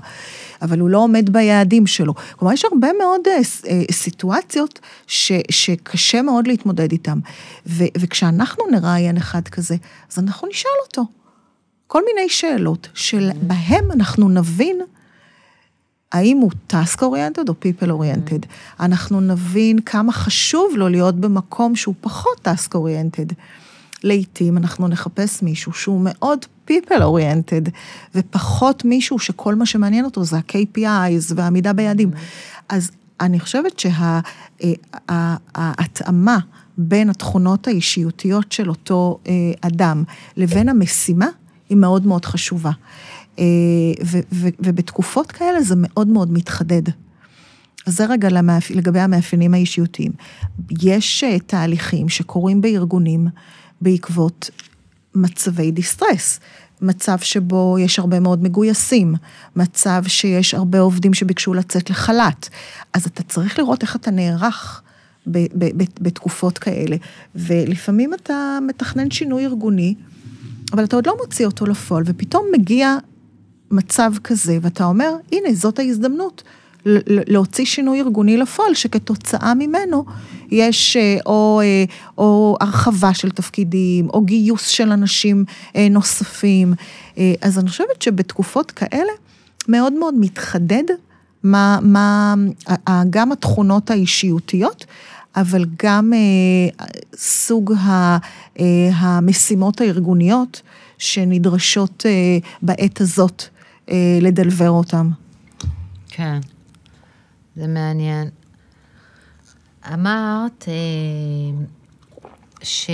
[0.62, 2.14] אבל הוא לא עומד ביעדים שלו.
[2.36, 3.32] כלומר, יש הרבה מאוד אה,
[3.70, 7.18] אה, סיטואציות ש, שקשה מאוד להתמודד איתן.
[7.66, 9.76] ו, וכשאנחנו נראיין אחד כזה,
[10.12, 11.04] אז אנחנו נשאל אותו
[11.86, 14.76] כל מיני שאלות, שבהם אנחנו נבין
[16.14, 18.46] האם הוא task oriented או people oriented.
[18.80, 23.34] אנחנו נבין כמה חשוב לו להיות במקום שהוא פחות task oriented.
[24.04, 26.38] לעתים אנחנו נחפש מישהו שהוא מאוד
[26.70, 27.70] people oriented,
[28.14, 32.10] ופחות מישהו שכל מה שמעניין אותו זה ה-KPIs והעמידה ביעדים.
[32.68, 33.82] אז אני חושבת
[35.08, 36.38] שההתאמה
[36.78, 40.04] בין התכונות האישיותיות של אותו אה, אדם
[40.36, 41.26] לבין המשימה
[41.68, 42.70] היא מאוד מאוד חשובה.
[43.38, 43.44] אה,
[44.06, 46.82] ו- ו- ובתקופות כאלה זה מאוד מאוד מתחדד.
[47.86, 48.70] זה רגע למאפ...
[48.70, 50.12] לגבי המאפיינים האישיותיים.
[50.82, 53.26] יש אה, תהליכים שקורים בארגונים
[53.80, 54.50] בעקבות
[55.14, 56.40] מצבי דיסטרס.
[56.80, 59.14] מצב שבו יש הרבה מאוד מגויסים,
[59.56, 62.48] מצב שיש הרבה עובדים שביקשו לצאת לחל"ת.
[62.92, 64.82] אז אתה צריך לראות איך אתה נערך
[65.26, 66.96] ב- ב- ב- בתקופות כאלה.
[67.34, 69.94] ולפעמים אתה מתכנן שינוי ארגוני,
[70.72, 72.96] אבל אתה עוד לא מוציא אותו לפועל, ופתאום מגיע
[73.74, 76.42] מצב כזה, ואתה אומר, הנה, זאת ההזדמנות
[77.06, 80.04] להוציא שינוי ארגוני לפועל, שכתוצאה ממנו
[80.50, 81.84] יש אה, או, אה,
[82.18, 85.44] או הרחבה של תפקידים, או גיוס של אנשים
[85.76, 86.74] אה, נוספים.
[87.40, 89.12] אז אני חושבת שבתקופות כאלה
[89.68, 90.82] מאוד מאוד מתחדד
[91.42, 92.34] מה, מה,
[93.10, 94.86] גם התכונות האישיותיות,
[95.36, 96.12] אבל גם
[97.16, 97.74] סוג
[98.94, 100.62] המשימות הארגוניות
[100.98, 102.06] שנדרשות
[102.62, 103.44] בעת הזאת
[104.20, 105.10] לדלבר אותם.
[106.08, 106.40] כן,
[107.56, 108.28] זה מעניין.
[109.92, 111.64] אמרת אה,
[112.62, 112.90] ש,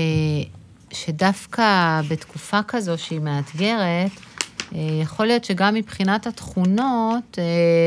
[0.91, 4.11] שדווקא בתקופה כזו שהיא מאתגרת,
[4.75, 7.45] אה, יכול להיות שגם מבחינת התכונות, אה,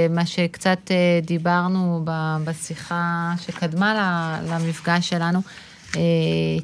[0.09, 2.01] מה שקצת אה, דיברנו
[2.43, 5.41] בשיחה שקדמה למפגש שלנו,
[5.95, 6.01] אה,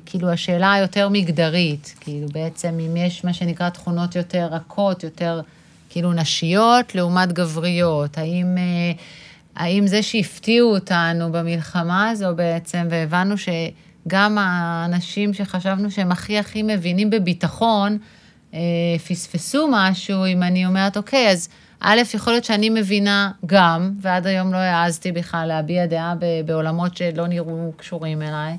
[0.06, 5.42] כאילו השאלה היותר מגדרית, כאילו בעצם אם יש מה שנקרא תכונות יותר רכות, יותר
[5.90, 8.92] כאילו נשיות לעומת גבריות, האם, אה,
[9.56, 17.10] האם זה שהפתיעו אותנו במלחמה הזו בעצם, והבנו שגם האנשים שחשבנו שהם הכי הכי מבינים
[17.10, 17.98] בביטחון,
[18.54, 18.60] אה,
[19.08, 21.50] פספסו משהו, אם אני אומרת, אוקיי, אז
[21.80, 26.14] א', יכול להיות שאני מבינה גם, ועד היום לא העזתי בכלל להביע דעה
[26.46, 28.58] בעולמות שלא נראו קשורים אליי,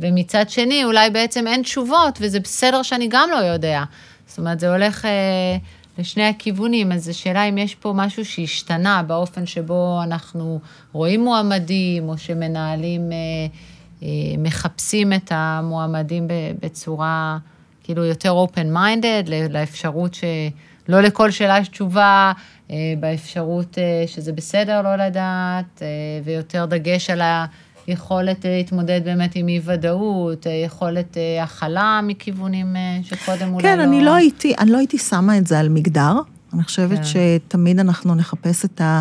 [0.00, 3.84] ומצד שני, אולי בעצם אין תשובות, וזה בסדר שאני גם לא יודע.
[4.26, 5.56] זאת אומרת, זה הולך אה,
[5.98, 10.60] לשני הכיוונים, אז זו שאלה אם יש פה משהו שהשתנה באופן שבו אנחנו
[10.92, 13.16] רואים מועמדים, או שמנהלים, אה,
[14.02, 16.28] אה, מחפשים את המועמדים
[16.62, 17.38] בצורה
[17.84, 22.32] כאילו יותר open-minded, לאפשרות שלא לכל שאלה יש תשובה,
[22.70, 25.86] אה, באפשרות אה, שזה בסדר לא לדעת, אה,
[26.24, 33.54] ויותר דגש על היכולת אה, להתמודד באמת עם אי-ודאות, אה, יכולת אה, הכלה מכיוונים שקודם
[33.54, 33.84] אולי כן, לא...
[33.84, 36.12] אני לא הייתי, אני לא הייתי שמה את זה על מגדר.
[36.54, 37.04] אני חושבת כן.
[37.04, 39.00] שתמיד אנחנו נחפש את ה...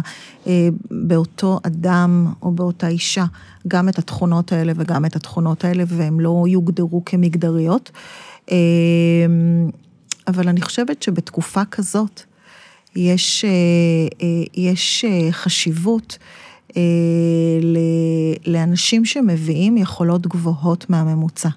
[0.91, 3.25] באותו אדם או באותה אישה,
[3.67, 7.91] גם את התכונות האלה וגם את התכונות האלה, והן לא יוגדרו כמגדריות.
[10.27, 12.21] אבל אני חושבת שבתקופה כזאת
[12.95, 13.45] יש,
[14.53, 16.17] יש חשיבות
[16.77, 16.81] אה,
[17.61, 21.49] ל- לאנשים שמביאים יכולות גבוהות מהממוצע.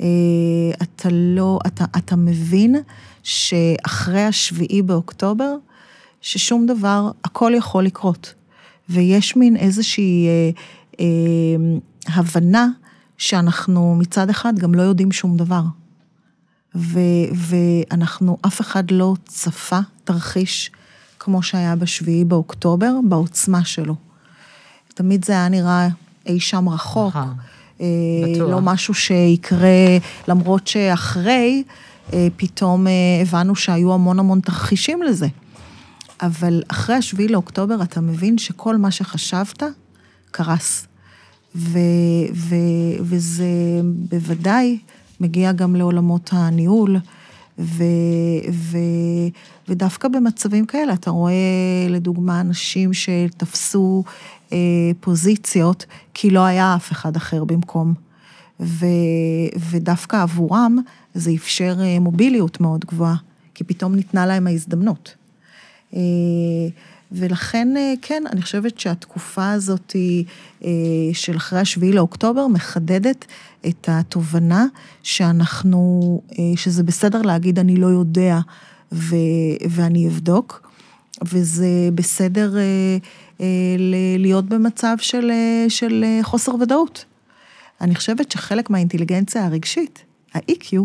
[0.00, 0.06] אה,
[0.82, 2.76] אתה לא, אתה, אתה מבין
[3.22, 5.54] שאחרי השביעי באוקטובר,
[6.20, 8.34] ששום דבר, הכל יכול לקרות.
[8.88, 10.50] ויש מין איזושהי אה,
[11.00, 11.04] אה,
[12.14, 12.68] הבנה
[13.18, 15.62] שאנחנו מצד אחד גם לא יודעים שום דבר.
[16.74, 17.00] ו,
[17.34, 20.70] ואנחנו, אף אחד לא צפה תרחיש
[21.18, 23.96] כמו שהיה בשביעי באוקטובר, בעוצמה שלו.
[24.94, 25.88] תמיד זה היה נראה
[26.26, 27.16] אי שם רחוק.
[27.16, 27.34] נכון.
[27.80, 27.86] אה.
[28.38, 31.62] לא משהו שיקרה, למרות שאחרי,
[32.12, 35.26] אה, פתאום אה, הבנו שהיו המון המון תרחישים לזה.
[36.22, 39.62] אבל אחרי השביעי לאוקטובר אתה מבין שכל מה שחשבת
[40.30, 40.86] קרס.
[41.56, 41.78] ו,
[42.34, 42.54] ו,
[43.00, 43.44] וזה
[43.84, 44.78] בוודאי
[45.20, 46.96] מגיע גם לעולמות הניהול,
[47.58, 47.84] ו,
[48.52, 48.78] ו,
[49.68, 51.32] ודווקא במצבים כאלה אתה רואה
[51.88, 54.04] לדוגמה אנשים שתפסו
[55.00, 57.94] פוזיציות כי לא היה אף אחד אחר במקום.
[58.60, 58.86] ו,
[59.70, 60.78] ודווקא עבורם
[61.14, 63.16] זה אפשר אה, מוביליות מאוד גבוהה,
[63.54, 65.14] כי פתאום ניתנה להם ההזדמנות.
[65.94, 66.00] אה,
[67.12, 69.96] ולכן, אה, כן, אני חושבת שהתקופה הזאת
[70.64, 70.70] אה,
[71.12, 73.24] של אחרי השביעי לאוקטובר מחדדת
[73.66, 74.66] את התובנה
[75.02, 76.20] שאנחנו,
[76.56, 78.38] שזה בסדר להגיד אני לא יודע
[78.92, 79.16] ו,
[79.70, 80.70] ואני אבדוק,
[81.24, 82.54] וזה בסדר
[84.18, 85.30] להיות במצב של,
[85.68, 87.04] של חוסר ודאות.
[87.80, 90.76] אני חושבת שחלק מהאינטליגנציה הרגשית, ה-EQ,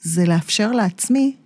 [0.00, 1.36] זה לאפשר לעצמי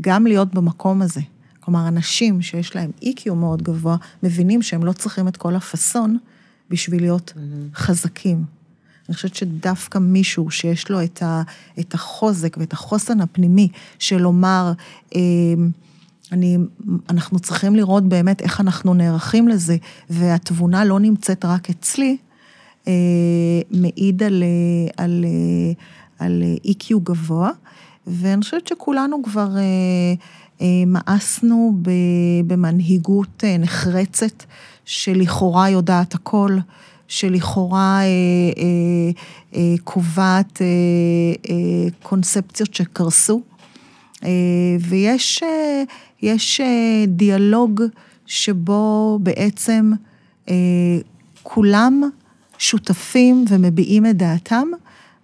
[0.00, 1.20] גם להיות במקום הזה.
[1.60, 6.18] כלומר, אנשים שיש להם EQ מאוד גבוה, מבינים שהם לא צריכים את כל הפאסון
[6.70, 7.76] בשביל להיות mm-hmm.
[7.76, 8.44] חזקים.
[9.08, 11.42] אני חושבת שדווקא מישהו שיש לו את, ה,
[11.80, 14.72] את החוזק ואת החוסן הפנימי של לומר,
[15.14, 15.20] אה,
[16.32, 16.58] אני,
[17.10, 19.76] אנחנו צריכים לראות באמת איך אנחנו נערכים לזה,
[20.10, 22.16] והתבונה לא נמצאת רק אצלי,
[22.88, 22.92] אה,
[23.70, 24.42] מעיד על,
[24.96, 25.24] על,
[26.18, 27.50] על EQ גבוה,
[28.06, 29.48] ואני חושבת שכולנו כבר...
[30.60, 31.76] אה, מאסנו
[32.46, 34.44] במנהיגות אה, נחרצת,
[34.84, 36.56] שלכאורה יודעת הכל,
[37.08, 38.00] שלכאורה
[39.54, 40.62] אה, קובעת
[42.02, 43.42] קונספציות שקרסו.
[44.80, 45.42] ויש
[46.22, 46.60] יש
[47.08, 47.82] דיאלוג
[48.26, 49.92] שבו בעצם
[51.42, 52.02] כולם
[52.58, 54.68] שותפים ומביעים את דעתם,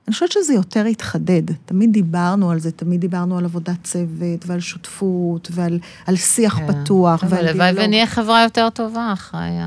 [0.09, 1.43] אני חושבת שזה יותר התחדד.
[1.65, 6.67] תמיד דיברנו על זה, תמיד דיברנו על עבודת צוות ועל שותפות ועל על שיח כן.
[6.67, 7.61] פתוח ועל דיאלוג.
[7.61, 9.59] הלוואי ונהיה חברה יותר טובה אחרי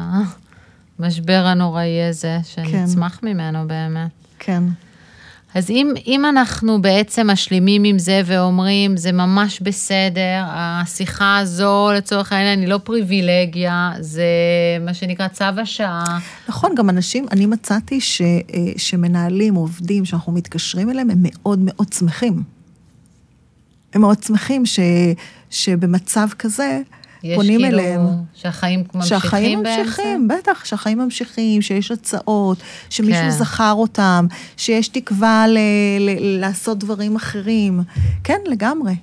[1.00, 3.28] המשבר הנוראי הזה, שנצמח כן.
[3.28, 4.12] ממנו באמת.
[4.40, 4.64] כן.
[5.56, 12.32] אז אם, אם אנחנו בעצם משלימים עם זה ואומרים, זה ממש בסדר, השיחה הזו, לצורך
[12.32, 14.26] העניין, היא לא פריבילגיה, זה
[14.82, 16.20] מה שנקרא צו השעה.
[16.50, 18.36] נכון, גם אנשים, אני מצאתי ש, אה,
[18.78, 22.44] שמנהלים, עובדים, שאנחנו מתקשרים אליהם, הם מאוד מאוד שמחים.
[23.94, 24.80] הם מאוד שמחים ש,
[25.50, 26.82] שבמצב כזה,
[27.36, 28.02] פונים כאילו אליהם.
[28.34, 30.40] שהחיים ממשיכים שהחיים ממשיכים, בעצם?
[30.52, 32.58] בטח, שהחיים ממשיכים, שיש הצעות,
[32.90, 33.30] שמישהו כן.
[33.32, 34.26] זכר אותם,
[34.58, 35.58] שיש תקווה ל-
[36.00, 37.82] ל- לעשות דברים אחרים.
[38.24, 38.96] כן, לגמרי.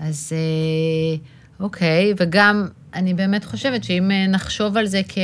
[0.00, 1.16] אז אה,
[1.60, 5.20] אוקיי, וגם אני באמת חושבת שאם אה, נחשוב על זה כי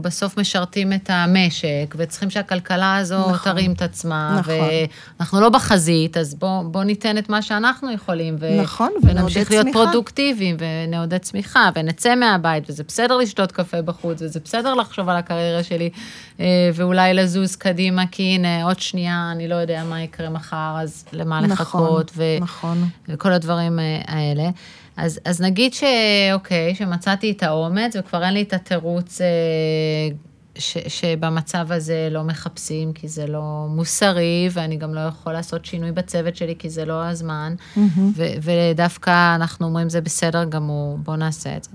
[0.00, 4.54] בסוף משרתים את המשק, וצריכים שהכלכלה הזו נכון, תרים את עצמה, נכון.
[5.18, 9.62] ואנחנו לא בחזית, אז בואו בוא ניתן את מה שאנחנו יכולים, ו- נכון, ונמשיך להיות
[9.62, 9.78] צמיחה.
[9.78, 15.62] פרודוקטיביים, ונעודד צמיחה, ונצא מהבית, וזה בסדר לשתות קפה בחוץ, וזה בסדר לחשוב על הקריירה
[15.62, 15.90] שלי,
[16.40, 21.04] אה, ואולי לזוז קדימה, כי הנה, עוד שנייה, אני לא יודע מה יקרה מחר, אז
[21.12, 22.88] למה נכון, לחכות, ו- נכון.
[23.08, 24.50] וכל הדברים אה, האלה.
[24.96, 29.26] אז, אז נגיד שאוקיי, שמצאתי את האומץ וכבר אין לי את התירוץ אה,
[30.58, 35.92] ש, שבמצב הזה לא מחפשים, כי זה לא מוסרי, ואני גם לא יכול לעשות שינוי
[35.92, 38.00] בצוות שלי, כי זה לא הזמן, mm-hmm.
[38.16, 41.70] ו, ודווקא אנחנו אומרים, זה בסדר גמור, בואו נעשה את זה.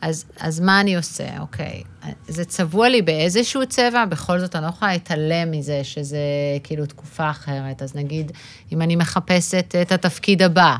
[0.00, 1.40] אז, אז מה אני עושה?
[1.40, 1.82] אוקיי,
[2.28, 6.18] זה צבוע לי באיזשהו צבע, בכל זאת אני לא יכולה להתעלם מזה שזה
[6.62, 7.82] כאילו תקופה אחרת.
[7.82, 8.32] אז נגיד,
[8.72, 10.76] אם אני מחפשת את התפקיד הבא,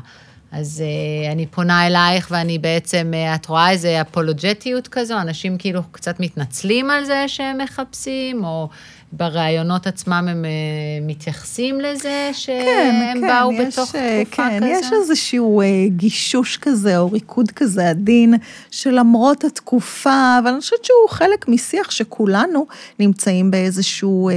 [0.51, 5.21] אז uh, אני פונה אלייך ואני בעצם, uh, את רואה איזה אפולוג'טיות כזו?
[5.21, 8.69] אנשים כאילו קצת מתנצלים על זה שהם מחפשים, או
[9.13, 14.67] בראיונות עצמם הם uh, מתייחסים לזה שהם כן, כן, באו יש, בתוך תקופה כן, כזה?
[14.67, 18.33] יש איזשהו uh, גישוש כזה, או ריקוד כזה עדין,
[18.71, 22.65] שלמרות התקופה, אבל אני חושבת שהוא חלק משיח שכולנו
[22.99, 24.29] נמצאים באיזשהו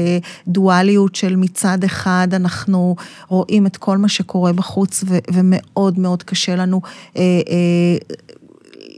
[0.49, 2.97] דואליות של מצד אחד, אנחנו
[3.29, 7.19] רואים את כל מה שקורה בחוץ, ו- ומאוד מאוד קשה לנו uh, uh,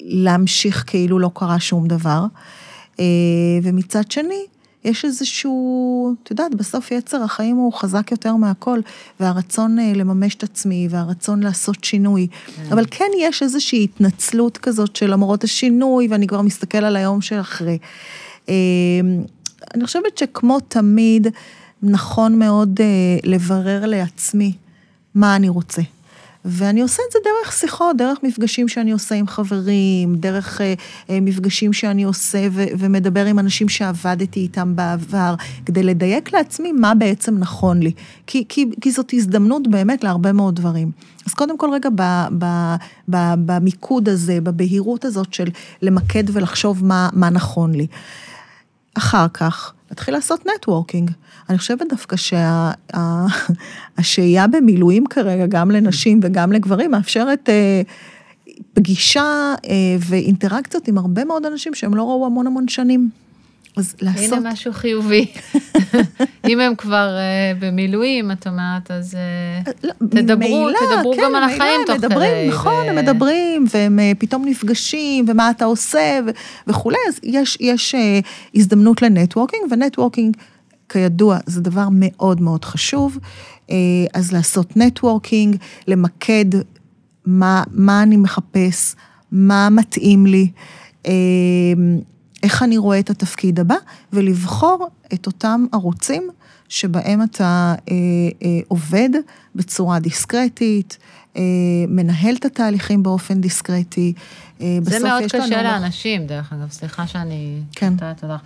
[0.03, 2.25] להמשיך כאילו לא קרה שום דבר.
[3.63, 4.45] ומצד שני,
[4.85, 8.81] יש איזשהו, את יודעת, בסוף יצר החיים הוא חזק יותר מהכל,
[9.21, 12.27] והרצון אה, לממש את עצמי, והרצון לעשות שינוי.
[12.57, 12.63] כן.
[12.73, 17.41] אבל כן יש איזושהי התנצלות כזאת של למרות השינוי, ואני כבר מסתכל על היום של
[17.41, 17.79] אחרי.
[18.49, 18.55] אמ,
[19.75, 21.27] אני חושבת שכמו תמיד,
[21.83, 22.87] נכון מאוד אה,
[23.25, 24.53] לברר לעצמי
[25.15, 25.83] מה אני רוצה.
[26.45, 30.75] ואני עושה את זה דרך שיחות, דרך מפגשים שאני עושה עם חברים, דרך אה,
[31.11, 35.35] אה, מפגשים שאני עושה ו- ומדבר עם אנשים שעבדתי איתם בעבר,
[35.67, 37.93] כדי לדייק לעצמי מה בעצם נכון לי.
[38.27, 40.91] כי, כי, כי זאת הזדמנות באמת להרבה מאוד דברים.
[41.27, 42.03] אז קודם כל רגע ב,
[42.39, 42.45] ב,
[43.11, 45.49] ב, במיקוד הזה, בבהירות הזאת של
[45.83, 47.87] למקד ולחשוב מה, מה נכון לי.
[48.95, 51.11] אחר כך, להתחיל לעשות נטוורקינג.
[51.49, 52.83] אני חושבת דווקא שהשהייה
[54.43, 57.83] שה, במילואים כרגע, גם לנשים וגם לגברים, מאפשרת אה,
[58.75, 63.11] פגישה אה, ואינטראקציות עם הרבה מאוד אנשים שהם לא ראו המון המון שנים.
[63.77, 64.39] אז לעשות...
[64.39, 65.27] הנה משהו חיובי.
[66.49, 69.17] אם הם כבר uh, במילואים, את אומרת, אז
[69.65, 72.49] uh, לא, תדברו, מילה, תדברו כן, גם על החיים תוך מדברים, כדי.
[72.49, 72.89] נכון, ו...
[72.89, 76.31] הם מדברים, והם uh, פתאום נפגשים, ומה אתה עושה, ו-
[76.67, 80.37] וכולי, אז יש, יש uh, הזדמנות ל networking, ו networking,
[80.89, 83.19] כידוע, זה דבר מאוד מאוד חשוב.
[83.67, 83.71] Uh,
[84.15, 85.57] אז לעשות networking,
[85.89, 86.45] למקד
[87.27, 88.95] מה, מה אני מחפש,
[89.33, 90.49] מה מתאים לי.
[91.05, 91.09] Uh,
[92.45, 93.75] איך אני רואה את התפקיד הבא,
[94.13, 96.31] ולבחור את אותם ערוצים
[96.69, 97.95] שבהם אתה אה,
[98.43, 99.09] אה, עובד
[99.55, 100.99] בצורה דיסקרטית,
[101.37, 101.43] אה,
[101.89, 104.13] מנהל את התהליכים באופן דיסקרטי.
[104.61, 107.61] אה, זה מאוד קשה לאנשים, דרך אגב, סליחה שאני...
[107.73, 107.93] כן.
[108.21, 108.37] תודה.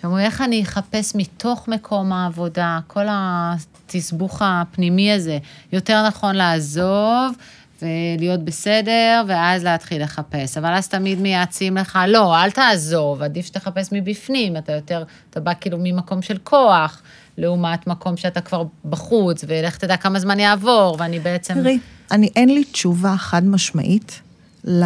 [0.00, 5.38] שאומרים, איך אני אחפש מתוך מקום העבודה, כל התסבוך הפנימי הזה,
[5.72, 7.34] יותר נכון לעזוב.
[7.82, 10.56] ולהיות בסדר, ואז להתחיל לחפש.
[10.58, 15.52] אבל אז תמיד מייעצים לך, לא, אל תעזוב, עדיף שתחפש מבפנים, אתה יותר, אתה בא
[15.60, 17.02] כאילו ממקום של כוח,
[17.38, 21.54] לעומת מקום שאתה כבר בחוץ, ולך תדע כמה זמן יעבור, ואני בעצם...
[21.54, 21.78] תראי,
[22.10, 24.20] אני, אין לי תשובה חד משמעית.
[24.64, 24.84] ל,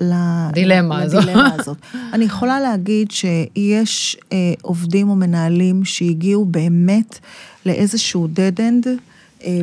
[0.00, 0.14] ל,
[0.52, 1.22] דילמה הזאת.
[1.22, 1.76] לדילמה הזאת.
[2.14, 7.18] אני יכולה להגיד שיש אה, עובדים או מנהלים שהגיעו באמת
[7.66, 8.92] לאיזשהו dead end, אה,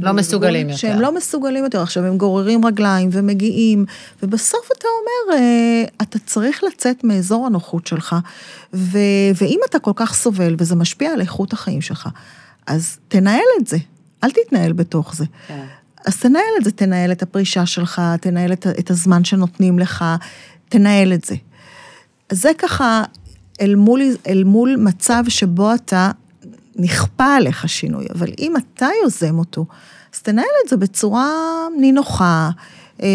[0.02, 0.80] לא מסוגלים יותר.
[0.80, 1.82] שהם לא מסוגלים יותר.
[1.82, 3.86] עכשיו, הם גוררים רגליים ומגיעים,
[4.24, 8.16] ובסוף אתה אומר, אה, אתה צריך לצאת מאזור הנוחות שלך,
[8.74, 8.98] ו,
[9.36, 12.10] ואם אתה כל כך סובל וזה משפיע על איכות החיים שלך,
[12.68, 13.78] אז תנהל את זה,
[14.24, 15.26] אל תתנהל בתוך זה.
[15.48, 15.66] כן.
[16.06, 20.06] אז תנהל את זה, תנהל את הפרישה שלך, תנהל את, את הזמן שנותנים לך,
[20.70, 21.36] תנהל את זה.
[22.32, 23.04] זה ככה
[23.62, 26.12] אל מול, אל מול מצב שבו אתה
[26.76, 29.66] נכפה עליך שינוי, אבל אם אתה יוזם אותו,
[30.14, 31.30] אז תנהל את זה בצורה
[31.80, 32.50] נינוחה.
[33.02, 33.08] אה,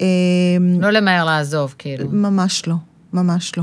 [0.00, 2.08] אה, לא למהר לעזוב, כאילו.
[2.10, 2.74] ממש לא,
[3.12, 3.62] ממש לא.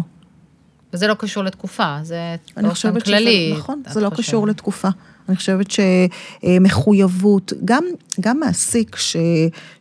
[0.93, 3.49] וזה לא קשור לתקופה, זה באופן כללי.
[3.51, 4.21] שזה, נכון, זה לא חושב.
[4.21, 4.89] קשור לתקופה.
[5.29, 7.83] אני חושבת שמחויבות, גם,
[8.19, 9.15] גם מעסיק ש,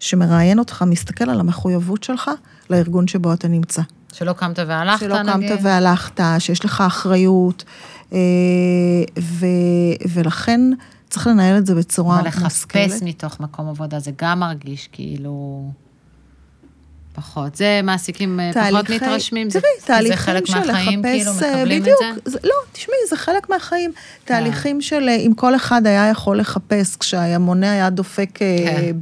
[0.00, 2.30] שמראיין אותך, מסתכל על המחויבות שלך
[2.70, 3.82] לארגון שבו אתה נמצא.
[4.12, 5.48] שלא קמת והלכת, שלא נגיד.
[5.48, 7.64] שלא קמת והלכת, שיש לך אחריות,
[9.18, 9.46] ו,
[10.12, 10.60] ולכן
[11.10, 12.34] צריך לנהל את זה בצורה מושכלת.
[12.34, 15.70] אבל לחפש מתוך מקום עבודה, זה גם מרגיש כאילו...
[17.18, 17.56] פחות.
[17.56, 21.30] זה מעסיקים אה, תהליכי, פחות מתרשמים, תראי, זה, תהליכים זה חלק של מהחיים, לחפש, כאילו,
[21.42, 22.30] אה, מקבלים בדיוק, את זה?
[22.30, 22.38] זה?
[22.44, 23.92] לא, תשמעי, זה חלק מהחיים.
[23.92, 24.34] כן.
[24.34, 28.92] תהליכים של אם כל אחד היה יכול לחפש, כשהמונה היה דופק כן.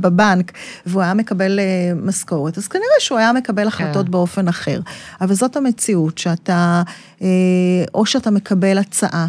[0.00, 0.52] בבנק,
[0.86, 1.60] והוא היה מקבל
[2.02, 4.12] משכורת, אז כנראה שהוא היה מקבל החלטות כן.
[4.12, 4.80] באופן אחר.
[5.20, 6.82] אבל זאת המציאות, שאתה,
[7.94, 9.26] או שאתה מקבל הצעה.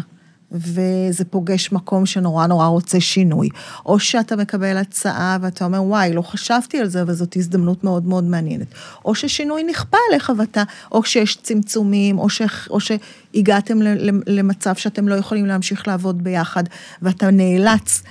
[0.54, 3.48] וזה פוגש מקום שנורא נורא רוצה שינוי.
[3.86, 8.06] או שאתה מקבל הצעה ואתה אומר, וואי, לא חשבתי על זה, אבל זאת הזדמנות מאוד
[8.06, 8.66] מאוד מעניינת.
[9.04, 10.62] או ששינוי נכפה עליך ואתה,
[10.92, 13.78] או שיש צמצומים, או, ש, או שהגעתם
[14.26, 16.64] למצב שאתם לא יכולים להמשיך לעבוד ביחד,
[17.02, 18.02] ואתה נאלץ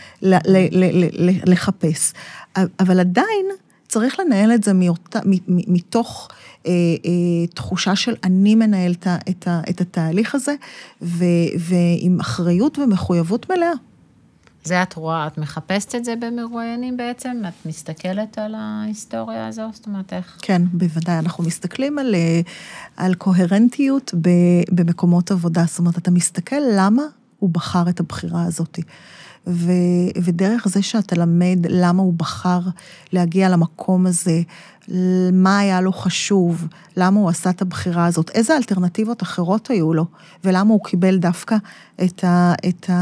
[1.45, 2.13] לחפש.
[2.79, 3.45] אבל עדיין
[3.87, 4.71] צריך לנהל את זה
[5.47, 6.29] מתוך...
[6.65, 6.71] אה,
[7.05, 10.55] אה, תחושה של אני מנהל את, את, את התהליך הזה,
[11.01, 11.25] ו,
[11.59, 13.73] ועם אחריות ומחויבות מלאה.
[14.63, 17.41] זה את רואה, את מחפשת את זה במרואיינים בעצם?
[17.47, 19.69] את מסתכלת על ההיסטוריה הזו?
[19.73, 20.37] זאת אומרת, איך?
[20.41, 21.19] כן, בוודאי.
[21.19, 22.41] אנחנו מסתכלים על, אה,
[22.97, 24.13] על קוהרנטיות
[24.71, 25.63] במקומות עבודה.
[25.67, 27.03] זאת אומרת, אתה מסתכל למה
[27.39, 28.79] הוא בחר את הבחירה הזאת.
[29.47, 29.71] ו,
[30.23, 32.59] ודרך זה שאתה למד למה הוא בחר
[33.13, 34.41] להגיע למקום הזה,
[35.33, 36.67] מה היה לו חשוב,
[36.97, 40.05] למה הוא עשה את הבחירה הזאת, איזה אלטרנטיבות אחרות היו לו,
[40.43, 41.55] ולמה הוא קיבל דווקא
[42.03, 42.93] את, ה, את, ה,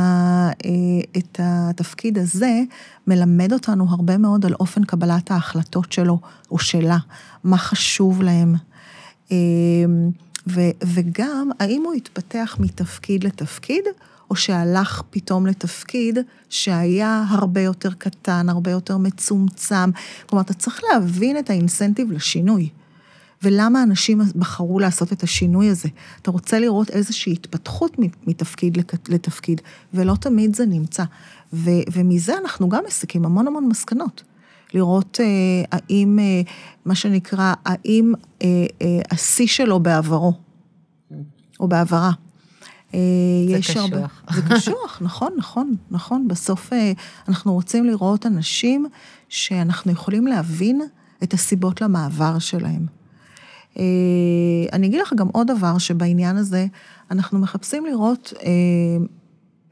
[0.66, 0.72] אה,
[1.18, 2.62] את התפקיד הזה,
[3.08, 6.20] מלמד אותנו הרבה מאוד על אופן קבלת ההחלטות שלו
[6.52, 6.98] או שלה,
[7.44, 8.56] מה חשוב להם.
[9.32, 9.38] אה,
[10.48, 13.84] ו, וגם, האם הוא התפתח מתפקיד לתפקיד,
[14.32, 16.20] או שהלך פתאום לתפקיד
[16.50, 19.90] שהיה הרבה יותר קטן, הרבה יותר מצומצם.
[20.26, 22.70] כלומר, אתה צריך להבין את האינסנטיב לשינוי.
[23.44, 25.90] ולמה אנשים בחרו לעשות את השינוי הזה.
[26.22, 28.78] אתה רוצה לראות איזושהי התפתחות מתפקיד
[29.10, 29.62] לתפקיד,
[29.94, 31.04] ולא תמיד זה נמצא.
[31.54, 34.24] ו, ומזה אנחנו גם מסיקים המון המון מסקנות.
[34.74, 35.26] לראות אה,
[35.72, 36.42] האם, אה,
[36.86, 38.48] מה שנקרא, האם אה,
[38.82, 40.34] אה, השיא שלו בעברו,
[41.60, 42.12] או בעברה.
[42.94, 43.00] אה,
[43.52, 43.78] זה קשוח.
[43.78, 46.28] הרבה, זה קשוח, נכון, נכון, נכון.
[46.28, 46.92] בסוף אה,
[47.28, 48.86] אנחנו רוצים לראות אנשים
[49.30, 50.82] שאנחנו יכולים להבין
[51.24, 52.86] את הסיבות למעבר שלהם.
[53.78, 53.84] אה,
[54.74, 56.66] אני אגיד לך גם עוד דבר, שבעניין הזה
[57.12, 58.34] אנחנו מחפשים לראות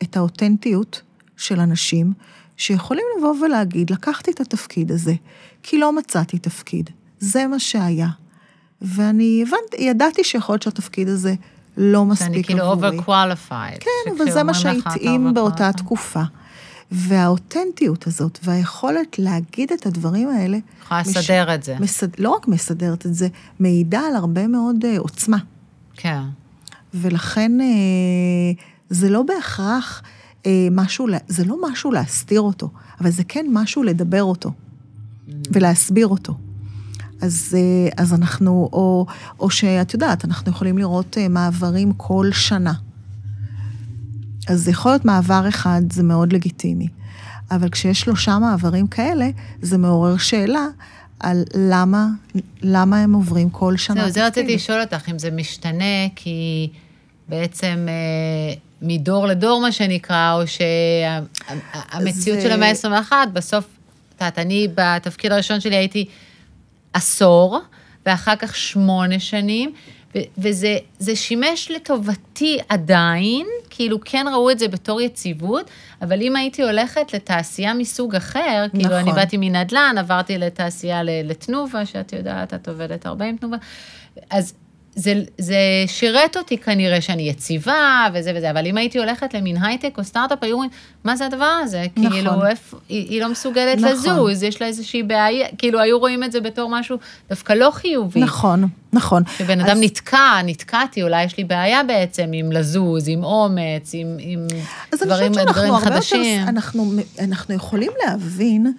[0.04, 1.02] את האותנטיות
[1.38, 2.14] של אנשים
[2.58, 5.14] שיכולים לבוא ולהגיד, לקחתי את התפקיד הזה,
[5.64, 6.90] כי לא מצאתי תפקיד.
[7.20, 8.10] זה מה שהיה.
[8.82, 11.36] ואני הבנתי, ידעתי שיכול להיות שהתפקיד הזה
[11.82, 12.44] לא מספיק עבורי.
[12.44, 13.80] שאני כאילו over-qualified.
[13.80, 16.22] כן, אבל זה מה שהתאים באותה תקופה.
[16.92, 20.58] והאותנטיות הזאת, והיכולת להגיד את הדברים האלה...
[20.82, 21.56] יכולה לסדר מש...
[21.56, 21.76] את זה.
[21.80, 22.08] מסד...
[22.20, 23.28] לא רק מסדרת את זה,
[23.60, 25.38] מעידה על הרבה מאוד uh, עוצמה.
[25.96, 26.22] כן.
[26.94, 30.02] ולכן uh, זה לא בהכרח
[30.44, 32.70] uh, משהו, זה לא משהו להסתיר אותו,
[33.02, 35.32] אבל זה כן משהו לדבר אותו, mm.
[35.52, 36.34] ולהסביר אותו.
[37.22, 37.58] אז,
[37.98, 39.06] אז אנחנו, או,
[39.40, 42.74] או שאת יודעת, אנחנו יכולים לראות מעברים כל שנה.
[44.48, 46.88] אז זה יכול להיות מעבר אחד, זה מאוד לגיטימי.
[47.52, 49.30] אבל כשיש שלושה מעברים כאלה,
[49.62, 50.66] זה מעורר שאלה
[51.20, 52.08] על למה,
[52.62, 54.02] למה הם עוברים כל שנה.
[54.02, 56.70] זהו, זה רציתי לשאול אותך, אם זה משתנה, כי
[57.30, 62.42] בעצם אה, מדור לדור, מה שנקרא, או שהמציאות זה...
[62.42, 66.06] של המאה ה-21, בסוף, את יודעת, אני בתפקיד הראשון שלי הייתי
[66.94, 67.60] עשור,
[68.06, 69.74] ואחר כך שמונה שנים,
[70.38, 75.70] וזה שימש לטובתי עדיין, כאילו כן ראו את זה בתור יציבות,
[76.02, 78.82] אבל אם הייתי הולכת לתעשייה מסוג אחר, נכון.
[78.82, 83.58] כאילו אני באתי מנדל"ן, עברתי לתעשייה לתנובה, שאת יודעת, את עובדת הרבה עם תנובה,
[84.30, 84.54] אז
[85.00, 89.98] זה, זה שירת אותי כנראה שאני יציבה וזה וזה, אבל אם הייתי הולכת למין הייטק
[89.98, 90.70] או סטארט-אפ, היו אומרים,
[91.04, 91.86] מה זה הדבר הזה?
[91.98, 92.12] נכון.
[92.12, 93.92] כאילו, איפ, היא, היא לא מסוגלת נכון.
[93.92, 96.98] לזוז, יש לה איזושהי בעיה, כאילו, היו רואים את זה בתור משהו
[97.30, 98.20] דווקא לא חיובי.
[98.20, 99.24] נכון, נכון.
[99.38, 99.80] שבן אדם אז...
[99.82, 104.48] נתקע, נתקעתי, אולי יש לי בעיה בעצם עם לזוז, עם אומץ, עם, עם
[104.94, 106.48] דברים, דברים חדשים.
[106.48, 108.74] אנחנו, אנחנו יכולים להבין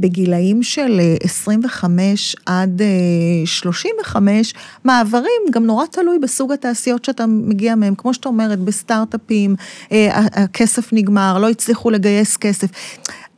[0.00, 2.80] בגילאים של 25 אה, עד
[3.44, 9.56] 35, מעברים, גם נורא תלוי בסוג התעשיות שאתה מגיע מהם, כמו שאת אומרת, בסטארט-אפים,
[10.12, 12.68] הכסף נגמר, לא הצליחו לגייס כסף.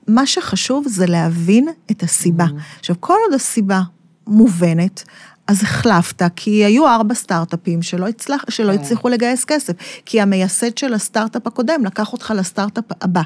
[0.08, 2.44] מה שחשוב זה להבין את הסיבה.
[2.44, 2.78] Mm-hmm.
[2.80, 3.80] עכשיו, כל עוד הסיבה
[4.26, 5.04] מובנת,
[5.46, 8.78] אז החלפת, כי היו ארבע סטארט-אפים שלא, הצלח, שלא כן.
[8.78, 9.72] הצליחו לגייס כסף,
[10.06, 13.22] כי המייסד של הסטארט-אפ הקודם לקח אותך לסטארט-אפ הבא.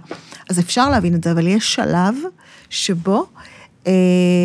[0.51, 2.15] אז אפשר להבין את זה, אבל יש שלב
[2.71, 3.27] שבו...
[3.87, 3.93] אה,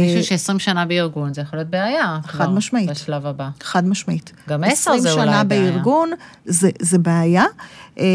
[0.02, 2.20] מישהו ש-20 שנה בארגון, זה יכול להיות בעיה.
[2.24, 2.90] חד משמעית.
[2.90, 3.50] בשלב הבא.
[3.62, 4.32] חד משמעית.
[4.50, 5.40] גם עשר זה אולי בעיה.
[5.42, 6.12] 20 שנה בארגון,
[6.46, 7.46] זה, זה בעיה.
[8.00, 8.06] אה,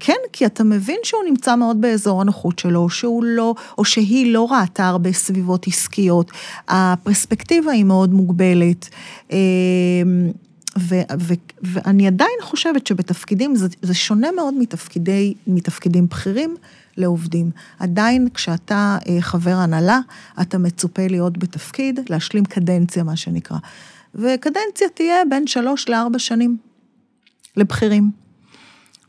[0.00, 4.48] כן, כי אתה מבין שהוא נמצא מאוד באזור הנוחות שלו, שהוא לא, או שהיא לא
[4.52, 6.30] ראתה הרבה סביבות עסקיות.
[6.68, 8.88] הפרספקטיבה היא מאוד מוגבלת.
[9.32, 9.38] אה,
[10.78, 16.56] ו, ו, ואני עדיין חושבת שבתפקידים, זה, זה שונה מאוד מתפקידי, מתפקידים בכירים
[16.96, 17.50] לעובדים.
[17.78, 20.00] עדיין כשאתה אה, חבר הנהלה,
[20.40, 23.58] אתה מצופה להיות בתפקיד, להשלים קדנציה, מה שנקרא.
[24.14, 26.56] וקדנציה תהיה בין שלוש לארבע שנים
[27.56, 28.10] לבכירים.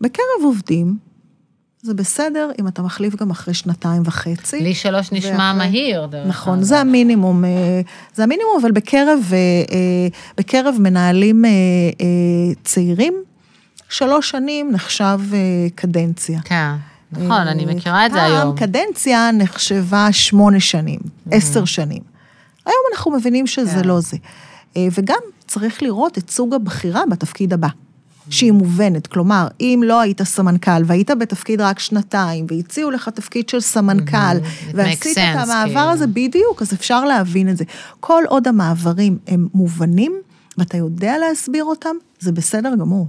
[0.02, 0.98] בקרב עובדים,
[1.86, 4.62] זה בסדר אם אתה מחליף גם אחרי שנתיים וחצי.
[4.62, 5.58] לי שלוש נשמע ואחרי...
[5.58, 6.08] מהיר.
[6.28, 7.82] נכון, זה המינימום, אה,
[8.14, 9.38] זה המינימום, אבל בקרב, אה,
[9.72, 10.08] אה,
[10.38, 11.46] בקרב מנהלים
[12.64, 13.14] צעירים,
[13.90, 15.20] שלוש שנים נחשב
[15.76, 16.40] קדנציה.
[16.46, 16.72] כן.
[17.18, 18.58] נכון, אני מכירה את זה היום.
[18.58, 21.00] פעם קדנציה נחשבה שמונה שנים,
[21.32, 22.02] עשר שנים.
[22.66, 23.88] היום אנחנו מבינים שזה כן.
[23.88, 24.18] לא זה.
[24.78, 27.68] וגם צריך לראות את סוג הבחירה בתפקיד הבא.
[28.30, 29.08] שהיא מובנת.
[29.08, 34.72] כלומר, אם לא היית סמנכ"ל והיית בתפקיד רק שנתיים, והציעו לך תפקיד של סמנכ"ל, mm-hmm.
[34.74, 35.80] ועשית את המעבר כאילו.
[35.80, 37.64] הזה בדיוק, אז אפשר להבין את זה.
[38.00, 40.16] כל עוד המעברים הם מובנים,
[40.58, 43.08] ואתה יודע להסביר אותם, זה בסדר גמור.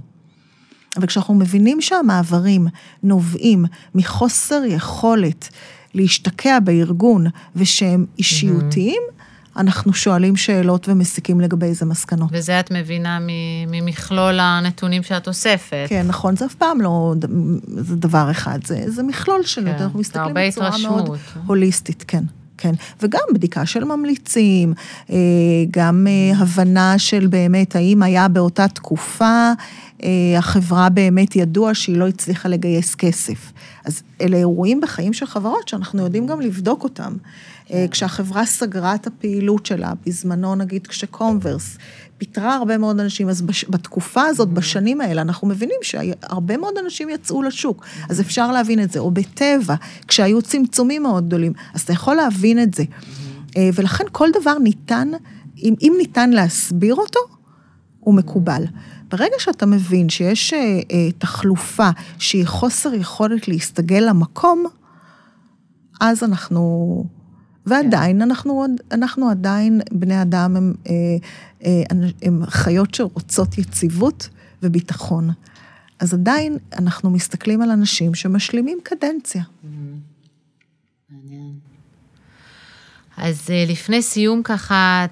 [0.97, 2.67] אבל כשאנחנו מבינים שהמעברים
[3.03, 5.49] נובעים מחוסר יכולת
[5.93, 9.17] להשתקע בארגון ושהם אישיותיים, mm-hmm.
[9.57, 12.29] אנחנו שואלים שאלות ומסיקים לגבי איזה מסקנות.
[12.31, 13.19] וזה את מבינה
[13.67, 15.85] ממכלול הנתונים שאת אוספת.
[15.89, 17.13] כן, נכון, זה אף פעם לא
[17.77, 21.07] זה דבר אחד, זה, זה מכלול שלו, כן, אנחנו מסתכלים בצורה התרשמות.
[21.07, 22.23] מאוד הוליסטית, כן.
[22.57, 24.73] כן, וגם בדיקה של ממליצים,
[25.09, 25.15] אה,
[25.71, 29.51] גם אה, הבנה של באמת האם היה באותה תקופה,
[30.37, 33.51] החברה באמת ידוע שהיא לא הצליחה לגייס כסף.
[33.85, 37.13] אז אלה אירועים בחיים של חברות שאנחנו יודעים גם לבדוק אותם.
[37.73, 41.77] אה, כשהחברה סגרה את הפעילות שלה, בזמנו נגיד כשקומברס
[42.17, 47.09] פיטרה הרבה מאוד אנשים, אז בש, בתקופה הזאת, בשנים האלה, אנחנו מבינים שהרבה מאוד אנשים
[47.09, 48.99] יצאו לשוק, אז אפשר להבין את זה.
[48.99, 49.75] או בטבע,
[50.07, 52.83] כשהיו צמצומים מאוד גדולים, אז אתה יכול להבין את זה.
[53.57, 55.07] אה, ולכן כל דבר ניתן,
[55.63, 57.19] אם, אם ניתן להסביר אותו,
[57.99, 58.63] הוא מקובל.
[59.09, 61.89] ברגע שאתה מבין שיש אה, אה, תחלופה
[62.19, 64.65] שהיא חוסר יכולת להסתגל למקום,
[66.01, 67.03] אז אנחנו...
[67.65, 70.93] ועדיין, אנחנו, אנחנו עדיין, בני אדם הם, אה,
[71.65, 71.83] אה,
[72.21, 74.29] הם חיות שרוצות יציבות
[74.63, 75.29] וביטחון.
[75.99, 79.43] אז עדיין אנחנו מסתכלים על אנשים שמשלימים קדנציה.
[81.09, 81.53] מעניין.
[83.17, 85.05] אז אה, לפני סיום ככה,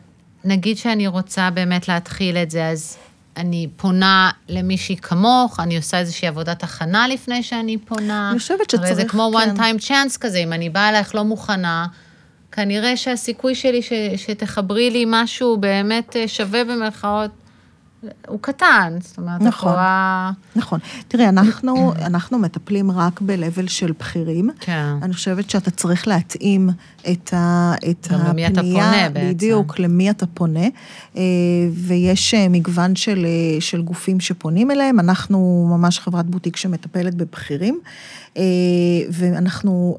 [0.43, 2.97] נגיד שאני רוצה באמת להתחיל את זה, אז
[3.37, 8.29] אני פונה למישהי כמוך, אני עושה איזושהי עבודת הכנה לפני שאני פונה.
[8.31, 9.55] אני חושבת שצריך, הרי זה כמו כן.
[9.55, 11.87] one time chance כזה, אם אני באה אלייך לא מוכנה,
[12.51, 17.31] כנראה שהסיכוי שלי ש, שתחברי לי משהו באמת אה, שווה במרכאות,
[18.27, 18.97] הוא קטן.
[19.01, 19.69] זאת אומרת, נכון.
[19.69, 20.31] את רואה...
[20.55, 20.79] נכון.
[21.07, 24.49] תראי, אנחנו, אנחנו מטפלים רק ב-level של בכירים.
[24.59, 24.93] כן.
[25.01, 26.69] אני חושבת שאתה צריך להתאים
[27.11, 29.29] את, ה, את גם למי אתה פונה בעצם.
[29.29, 30.67] בדיוק, למי אתה פונה.
[31.17, 31.21] אה,
[31.73, 34.99] ויש אה, מגוון של, אה, של גופים שפונים אליהם.
[34.99, 37.79] אנחנו ממש חברת בוטיק שמטפלת בבכירים,
[39.09, 39.97] ואנחנו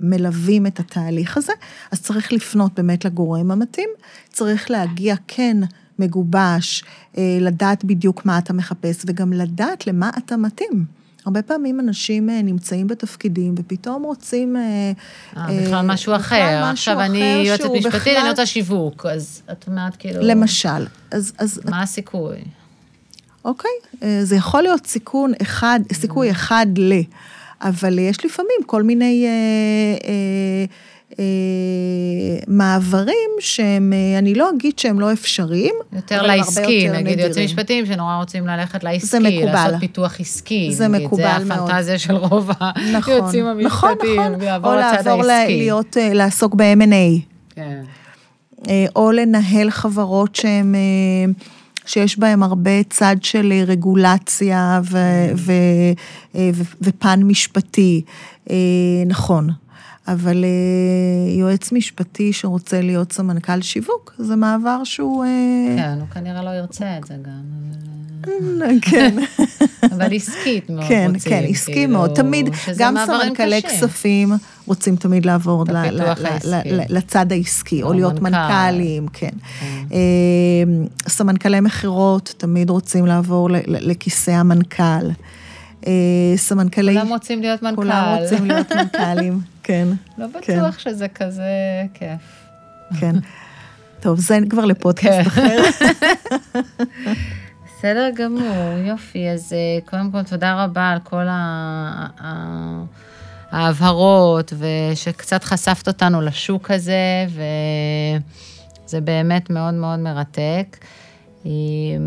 [0.00, 1.52] מלווים את התהליך הזה.
[1.92, 3.88] אז צריך לפנות באמת לגורם המתאים.
[4.32, 5.56] צריך להגיע כן
[5.98, 6.84] מגובש,
[7.18, 10.84] לדעת בדיוק מה אתה מחפש, וגם לדעת למה אתה מתאים.
[11.26, 14.56] הרבה פעמים אנשים נמצאים בתפקידים ופתאום רוצים...
[14.56, 14.92] אה,
[15.62, 16.64] בכלל משהו אחר.
[16.72, 20.20] עכשיו אני יועצת משפטית, אני רוצה שיווק, אז את אומרת כאילו...
[20.22, 21.32] למשל, אז...
[21.38, 22.36] אז מה הסיכוי?
[23.44, 23.70] אוקיי,
[24.22, 26.92] זה יכול להיות סיכון אחד, סיכוי אחד ל...
[27.60, 29.26] אבל יש לפעמים כל מיני...
[29.26, 30.64] אה, אה, אה,
[32.46, 38.16] מעברים שהם, אה, אני לא אגיד שהם לא אפשריים, יותר לעסקי, נגיד יועצים משפטיים שנורא
[38.16, 39.52] רוצים ללכת לעסקי, זה מקובל.
[39.52, 40.74] לעשות פיתוח עסקי.
[40.74, 41.46] זה נגיד, מקובל מאוד.
[41.46, 42.50] זה הפנטזיה של רוב
[42.92, 44.40] נכון, היועצים המשפטיים, נכון, נכון.
[44.40, 45.22] לעבור או לעבור.
[45.48, 47.20] להיות, אה, לעסוק ב-M&A.
[47.54, 47.82] כן.
[48.96, 50.74] או לנהל חברות שהן...
[51.86, 54.98] שיש בהן הרבה צד של רגולציה ו,
[55.36, 55.52] ו,
[56.34, 58.02] ו, ופן משפטי,
[59.06, 59.50] נכון.
[60.08, 60.44] אבל
[61.38, 65.24] יועץ משפטי שרוצה להיות סמנכ"ל שיווק, זה מעבר שהוא...
[65.76, 67.66] כן, הוא כנראה לא ירצה את זה גם.
[68.82, 69.16] כן.
[69.92, 71.32] אבל עסקית מאוד כן, רוצים.
[71.32, 72.10] כן, עסקי כאילו, מאוד.
[72.14, 72.48] תמיד,
[72.78, 73.62] גם סמנכ"לי.
[73.62, 74.32] כספים
[74.66, 76.02] רוצים תמיד לעבור ל, ל,
[76.44, 78.36] ל, לצד העסקי, או או להיות מנכ"ל.
[78.36, 79.30] מנכ"לים, כן.
[79.92, 79.98] אה,
[81.08, 85.10] סמנכ"לי מכירות תמיד רוצים לעבור ל- ל- לכיסא המנכ"ל.
[85.86, 85.92] אה,
[86.36, 86.92] סמנכ"לי...
[86.94, 87.76] כולם רוצים להיות מנכ"ל.
[87.76, 89.88] כולם רוצים להיות מנכ"לים, כן.
[90.18, 90.58] לא כן.
[90.60, 91.44] בטוח שזה כזה
[91.94, 92.46] כיף.
[93.00, 93.14] כן.
[94.00, 95.26] טוב, זה כבר לפודקאסט כן.
[95.26, 95.56] אחר.
[97.78, 99.28] בסדר גמור, יופי.
[99.30, 99.58] אז אה,
[99.90, 102.06] קודם כל, תודה רבה על כל ה-
[103.50, 110.76] ההבהרות, ושקצת חשפת אותנו לשוק הזה, וזה באמת מאוד מאוד מרתק.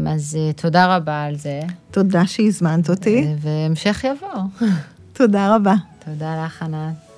[0.08, 1.60] אז אה, תודה רבה על זה,
[1.92, 3.24] תודה שהזמנת אותי.
[3.24, 4.44] אה, והמשך יבוא.
[5.14, 5.74] תודה רבה.
[6.06, 7.09] תודה לך, ענת.